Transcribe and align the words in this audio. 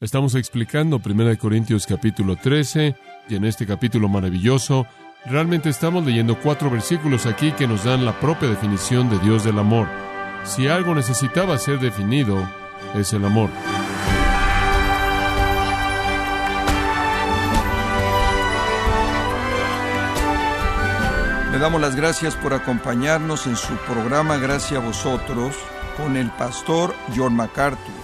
Estamos 0.00 0.34
explicando 0.34 0.98
1 1.04 1.38
Corintios 1.38 1.86
capítulo 1.86 2.34
13 2.34 2.96
y 3.28 3.34
en 3.34 3.44
este 3.44 3.66
capítulo 3.66 4.08
maravilloso 4.08 4.86
realmente 5.26 5.68
estamos 5.68 6.06
leyendo 6.06 6.40
cuatro 6.40 6.70
versículos 6.70 7.26
aquí 7.26 7.52
que 7.52 7.66
nos 7.66 7.84
dan 7.84 8.06
la 8.06 8.18
propia 8.18 8.48
definición 8.48 9.10
de 9.10 9.18
Dios 9.18 9.44
del 9.44 9.58
amor. 9.58 9.88
Si 10.44 10.68
algo 10.68 10.94
necesitaba 10.94 11.58
ser 11.58 11.80
definido, 11.80 12.48
es 12.94 13.12
el 13.12 13.26
amor. 13.26 13.50
Le 21.52 21.58
damos 21.58 21.78
las 21.78 21.94
gracias 21.94 22.36
por 22.36 22.54
acompañarnos 22.54 23.46
en 23.46 23.54
su 23.54 23.74
programa 23.86 24.38
Gracias 24.38 24.80
a 24.80 24.86
vosotros 24.86 25.54
con 25.98 26.16
el 26.16 26.30
pastor 26.30 26.94
John 27.14 27.36
MacArthur. 27.36 27.99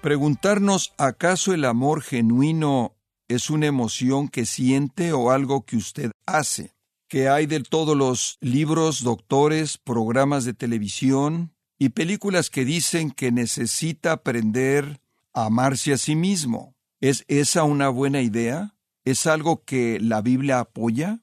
Preguntarnos 0.00 0.94
¿acaso 0.96 1.52
el 1.52 1.66
amor 1.66 2.00
genuino 2.00 2.96
es 3.28 3.50
una 3.50 3.66
emoción 3.66 4.28
que 4.28 4.46
siente 4.46 5.12
o 5.12 5.30
algo 5.30 5.66
que 5.66 5.76
usted 5.76 6.10
hace? 6.24 6.74
¿Qué 7.06 7.28
hay 7.28 7.44
de 7.44 7.60
todos 7.60 7.94
los 7.94 8.38
libros, 8.40 9.02
doctores, 9.02 9.76
programas 9.76 10.46
de 10.46 10.54
televisión 10.54 11.52
y 11.78 11.90
películas 11.90 12.48
que 12.48 12.64
dicen 12.64 13.10
que 13.10 13.30
necesita 13.30 14.12
aprender 14.12 15.02
a 15.34 15.44
amarse 15.46 15.92
a 15.92 15.98
sí 15.98 16.16
mismo? 16.16 16.74
¿Es 17.02 17.26
esa 17.28 17.64
una 17.64 17.90
buena 17.90 18.22
idea? 18.22 18.74
¿Es 19.04 19.26
algo 19.26 19.64
que 19.64 20.00
la 20.00 20.22
Biblia 20.22 20.60
apoya? 20.60 21.20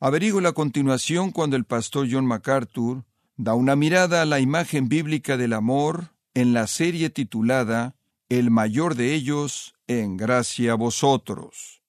Averigüe 0.00 0.44
a 0.48 0.52
continuación 0.52 1.30
cuando 1.30 1.54
el 1.54 1.66
pastor 1.66 2.08
John 2.10 2.26
MacArthur 2.26 3.04
da 3.36 3.54
una 3.54 3.76
mirada 3.76 4.22
a 4.22 4.26
la 4.26 4.40
imagen 4.40 4.88
bíblica 4.88 5.36
del 5.36 5.52
amor 5.52 6.16
en 6.34 6.52
la 6.52 6.66
serie 6.66 7.10
titulada 7.10 7.94
el 8.28 8.50
mayor 8.50 8.94
de 8.94 9.14
ellos 9.14 9.74
en 9.86 10.16
gracia 10.16 10.72
a 10.72 10.74
vosotros. 10.74 11.82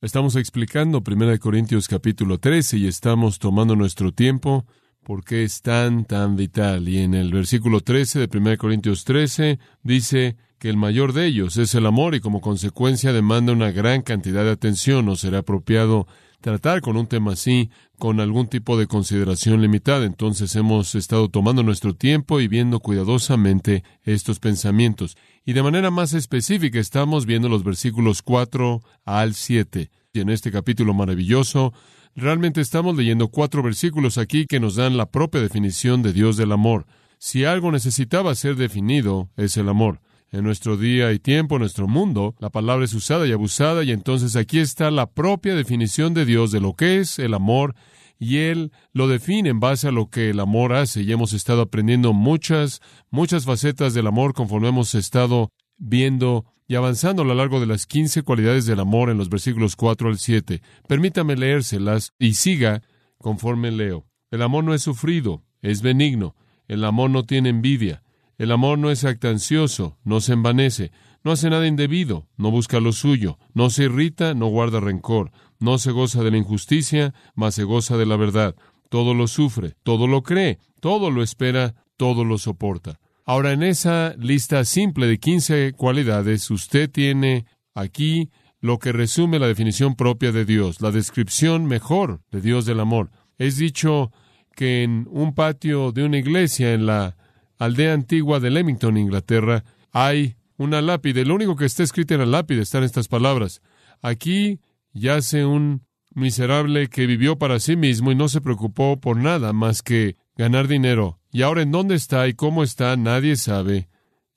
Estamos 0.00 0.36
explicando 0.36 1.02
1 1.04 1.38
Corintios 1.40 1.88
capítulo 1.88 2.38
13 2.38 2.78
y 2.78 2.86
estamos 2.86 3.38
tomando 3.38 3.74
nuestro 3.74 4.12
tiempo 4.12 4.64
porque 5.02 5.42
es 5.42 5.62
tan, 5.62 6.04
tan 6.04 6.36
vital. 6.36 6.88
Y 6.88 6.98
en 6.98 7.14
el 7.14 7.32
versículo 7.32 7.80
13 7.80 8.26
de 8.26 8.38
1 8.38 8.58
Corintios 8.58 9.04
13 9.04 9.58
dice 9.82 10.36
que 10.58 10.68
el 10.68 10.76
mayor 10.76 11.12
de 11.12 11.26
ellos 11.26 11.56
es 11.56 11.74
el 11.74 11.86
amor 11.86 12.14
y 12.14 12.20
como 12.20 12.40
consecuencia 12.40 13.12
demanda 13.12 13.52
una 13.52 13.72
gran 13.72 14.02
cantidad 14.02 14.44
de 14.44 14.52
atención. 14.52 15.06
No 15.06 15.16
será 15.16 15.38
apropiado 15.38 16.06
tratar 16.42 16.82
con 16.82 16.98
un 16.98 17.06
tema 17.06 17.32
así 17.32 17.70
con 17.98 18.20
algún 18.20 18.48
tipo 18.48 18.76
de 18.76 18.86
consideración 18.86 19.62
limitada. 19.62 20.04
Entonces 20.04 20.54
hemos 20.56 20.94
estado 20.94 21.30
tomando 21.30 21.62
nuestro 21.62 21.94
tiempo 21.94 22.40
y 22.40 22.48
viendo 22.48 22.80
cuidadosamente 22.80 23.84
estos 24.02 24.38
pensamientos. 24.38 25.16
Y 25.46 25.54
de 25.54 25.62
manera 25.62 25.90
más 25.90 26.12
específica 26.12 26.78
estamos 26.78 27.24
viendo 27.24 27.48
los 27.48 27.64
versículos 27.64 28.20
4 28.20 28.82
al 29.06 29.34
7. 29.34 29.90
Y 30.12 30.20
en 30.20 30.28
este 30.28 30.52
capítulo 30.52 30.92
maravilloso, 30.92 31.72
realmente 32.14 32.60
estamos 32.60 32.96
leyendo 32.96 33.28
cuatro 33.28 33.62
versículos 33.62 34.18
aquí 34.18 34.46
que 34.46 34.60
nos 34.60 34.74
dan 34.74 34.98
la 34.98 35.10
propia 35.10 35.40
definición 35.40 36.02
de 36.02 36.12
Dios 36.12 36.36
del 36.36 36.52
amor. 36.52 36.86
Si 37.18 37.44
algo 37.44 37.72
necesitaba 37.72 38.34
ser 38.34 38.56
definido, 38.56 39.30
es 39.36 39.56
el 39.56 39.68
amor. 39.68 40.00
En 40.32 40.44
nuestro 40.44 40.78
día 40.78 41.12
y 41.12 41.18
tiempo, 41.18 41.56
en 41.56 41.60
nuestro 41.60 41.86
mundo, 41.86 42.34
la 42.38 42.48
palabra 42.48 42.86
es 42.86 42.94
usada 42.94 43.26
y 43.26 43.32
abusada, 43.32 43.84
y 43.84 43.92
entonces 43.92 44.34
aquí 44.34 44.60
está 44.60 44.90
la 44.90 45.10
propia 45.10 45.54
definición 45.54 46.14
de 46.14 46.24
Dios 46.24 46.50
de 46.50 46.60
lo 46.60 46.72
que 46.74 47.00
es 47.00 47.18
el 47.18 47.34
amor, 47.34 47.74
y 48.18 48.38
Él 48.38 48.72
lo 48.94 49.08
define 49.08 49.50
en 49.50 49.60
base 49.60 49.88
a 49.88 49.92
lo 49.92 50.08
que 50.08 50.30
el 50.30 50.40
amor 50.40 50.72
hace, 50.72 51.02
y 51.02 51.12
hemos 51.12 51.34
estado 51.34 51.60
aprendiendo 51.60 52.14
muchas, 52.14 52.80
muchas 53.10 53.44
facetas 53.44 53.92
del 53.92 54.06
amor 54.06 54.32
conforme 54.32 54.68
hemos 54.68 54.94
estado 54.94 55.50
viendo 55.76 56.46
y 56.66 56.76
avanzando 56.76 57.20
a 57.20 57.26
lo 57.26 57.34
largo 57.34 57.60
de 57.60 57.66
las 57.66 57.86
quince 57.86 58.22
cualidades 58.22 58.64
del 58.64 58.80
amor 58.80 59.10
en 59.10 59.18
los 59.18 59.28
versículos 59.28 59.76
4 59.76 60.08
al 60.08 60.18
7. 60.18 60.62
Permítame 60.88 61.36
leérselas 61.36 62.14
y 62.18 62.32
siga 62.32 62.80
conforme 63.18 63.70
leo. 63.70 64.06
El 64.30 64.40
amor 64.40 64.64
no 64.64 64.72
es 64.72 64.80
sufrido, 64.80 65.42
es 65.60 65.82
benigno. 65.82 66.34
El 66.68 66.84
amor 66.84 67.10
no 67.10 67.24
tiene 67.24 67.50
envidia. 67.50 68.01
El 68.42 68.50
amor 68.50 68.76
no 68.76 68.90
es 68.90 69.04
actancioso, 69.04 70.00
no 70.02 70.20
se 70.20 70.32
envanece, 70.32 70.90
no 71.22 71.30
hace 71.30 71.48
nada 71.48 71.64
indebido, 71.64 72.26
no 72.36 72.50
busca 72.50 72.80
lo 72.80 72.90
suyo, 72.90 73.38
no 73.54 73.70
se 73.70 73.84
irrita, 73.84 74.34
no 74.34 74.48
guarda 74.48 74.80
rencor, 74.80 75.30
no 75.60 75.78
se 75.78 75.92
goza 75.92 76.24
de 76.24 76.32
la 76.32 76.38
injusticia, 76.38 77.14
mas 77.36 77.54
se 77.54 77.62
goza 77.62 77.96
de 77.96 78.04
la 78.04 78.16
verdad. 78.16 78.56
Todo 78.88 79.14
lo 79.14 79.28
sufre, 79.28 79.76
todo 79.84 80.08
lo 80.08 80.24
cree, 80.24 80.58
todo 80.80 81.12
lo 81.12 81.22
espera, 81.22 81.76
todo 81.96 82.24
lo 82.24 82.36
soporta. 82.36 82.98
Ahora, 83.24 83.52
en 83.52 83.62
esa 83.62 84.16
lista 84.18 84.64
simple 84.64 85.06
de 85.06 85.20
quince 85.20 85.72
cualidades, 85.76 86.50
usted 86.50 86.90
tiene 86.90 87.46
aquí 87.76 88.28
lo 88.60 88.80
que 88.80 88.90
resume 88.90 89.38
la 89.38 89.46
definición 89.46 89.94
propia 89.94 90.32
de 90.32 90.44
Dios, 90.44 90.80
la 90.80 90.90
descripción 90.90 91.66
mejor 91.66 92.22
de 92.32 92.40
Dios 92.40 92.66
del 92.66 92.80
amor. 92.80 93.12
Es 93.38 93.56
dicho 93.56 94.10
que 94.56 94.82
en 94.82 95.06
un 95.12 95.32
patio 95.32 95.92
de 95.92 96.02
una 96.02 96.18
iglesia 96.18 96.74
en 96.74 96.86
la 96.86 97.16
aldea 97.58 97.92
antigua 97.92 98.40
de 98.40 98.50
Leamington, 98.50 98.96
Inglaterra, 98.96 99.64
hay 99.92 100.36
una 100.56 100.80
lápide. 100.80 101.24
Lo 101.24 101.34
único 101.34 101.56
que 101.56 101.66
está 101.66 101.82
escrito 101.82 102.14
en 102.14 102.20
la 102.20 102.26
lápide 102.26 102.62
están 102.62 102.84
estas 102.84 103.08
palabras. 103.08 103.62
Aquí 104.00 104.60
yace 104.92 105.44
un 105.44 105.86
miserable 106.14 106.88
que 106.88 107.06
vivió 107.06 107.38
para 107.38 107.60
sí 107.60 107.76
mismo 107.76 108.12
y 108.12 108.14
no 108.14 108.28
se 108.28 108.40
preocupó 108.40 109.00
por 109.00 109.16
nada 109.16 109.52
más 109.52 109.82
que 109.82 110.16
ganar 110.36 110.68
dinero. 110.68 111.18
Y 111.30 111.42
ahora 111.42 111.62
en 111.62 111.72
dónde 111.72 111.94
está 111.94 112.28
y 112.28 112.34
cómo 112.34 112.62
está 112.62 112.96
nadie 112.96 113.36
sabe 113.36 113.88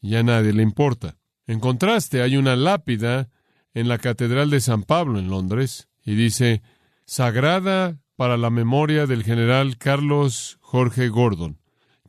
y 0.01 0.15
a 0.15 0.23
nadie 0.23 0.53
le 0.53 0.63
importa. 0.63 1.17
En 1.47 1.59
contraste, 1.59 2.21
hay 2.21 2.37
una 2.37 2.55
lápida 2.55 3.29
en 3.73 3.87
la 3.87 3.97
Catedral 3.97 4.49
de 4.49 4.61
San 4.61 4.83
Pablo 4.83 5.19
en 5.19 5.29
Londres 5.29 5.89
y 6.03 6.15
dice, 6.15 6.61
Sagrada 7.05 7.99
para 8.15 8.37
la 8.37 8.49
memoria 8.49 9.05
del 9.05 9.23
general 9.23 9.77
Carlos 9.77 10.57
Jorge 10.61 11.09
Gordon 11.09 11.59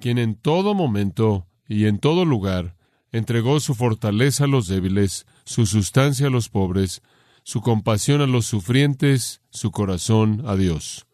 quien 0.00 0.18
en 0.18 0.34
todo 0.34 0.74
momento 0.74 1.46
y 1.68 1.86
en 1.86 1.98
todo 1.98 2.24
lugar 2.24 2.76
entregó 3.12 3.60
su 3.60 3.74
fortaleza 3.74 4.44
a 4.44 4.48
los 4.48 4.68
débiles, 4.68 5.26
su 5.44 5.66
sustancia 5.66 6.26
a 6.26 6.30
los 6.30 6.48
pobres, 6.48 7.02
su 7.42 7.60
compasión 7.60 8.20
a 8.20 8.26
los 8.26 8.46
sufrientes, 8.46 9.40
su 9.50 9.70
corazón 9.70 10.42
a 10.46 10.56
Dios. 10.56 11.06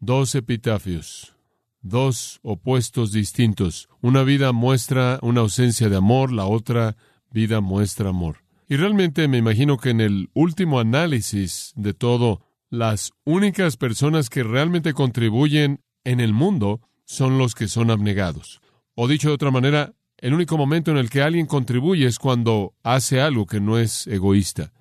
Dos 0.00 0.34
epitafios, 0.34 1.34
dos 1.80 2.40
opuestos 2.42 3.12
distintos. 3.12 3.88
Una 4.00 4.22
vida 4.22 4.52
muestra 4.52 5.18
una 5.22 5.40
ausencia 5.40 5.88
de 5.88 5.96
amor, 5.96 6.32
la 6.32 6.46
otra 6.46 6.96
vida 7.30 7.60
muestra 7.60 8.10
amor. 8.10 8.38
Y 8.68 8.76
realmente 8.76 9.28
me 9.28 9.38
imagino 9.38 9.78
que 9.78 9.90
en 9.90 10.00
el 10.00 10.28
último 10.34 10.80
análisis 10.80 11.72
de 11.76 11.94
todo, 11.94 12.42
las 12.68 13.12
únicas 13.24 13.76
personas 13.76 14.28
que 14.28 14.42
realmente 14.42 14.92
contribuyen 14.92 15.80
en 16.04 16.20
el 16.20 16.32
mundo 16.32 16.80
son 17.06 17.38
los 17.38 17.54
que 17.54 17.68
son 17.68 17.90
abnegados. 17.90 18.60
O 18.94 19.08
dicho 19.08 19.28
de 19.28 19.34
otra 19.34 19.50
manera, 19.50 19.94
el 20.18 20.34
único 20.34 20.58
momento 20.58 20.90
en 20.90 20.98
el 20.98 21.08
que 21.08 21.22
alguien 21.22 21.46
contribuye 21.46 22.06
es 22.06 22.18
cuando 22.18 22.74
hace 22.82 23.20
algo 23.20 23.46
que 23.46 23.60
no 23.60 23.78
es 23.78 24.06
egoísta. 24.06 24.72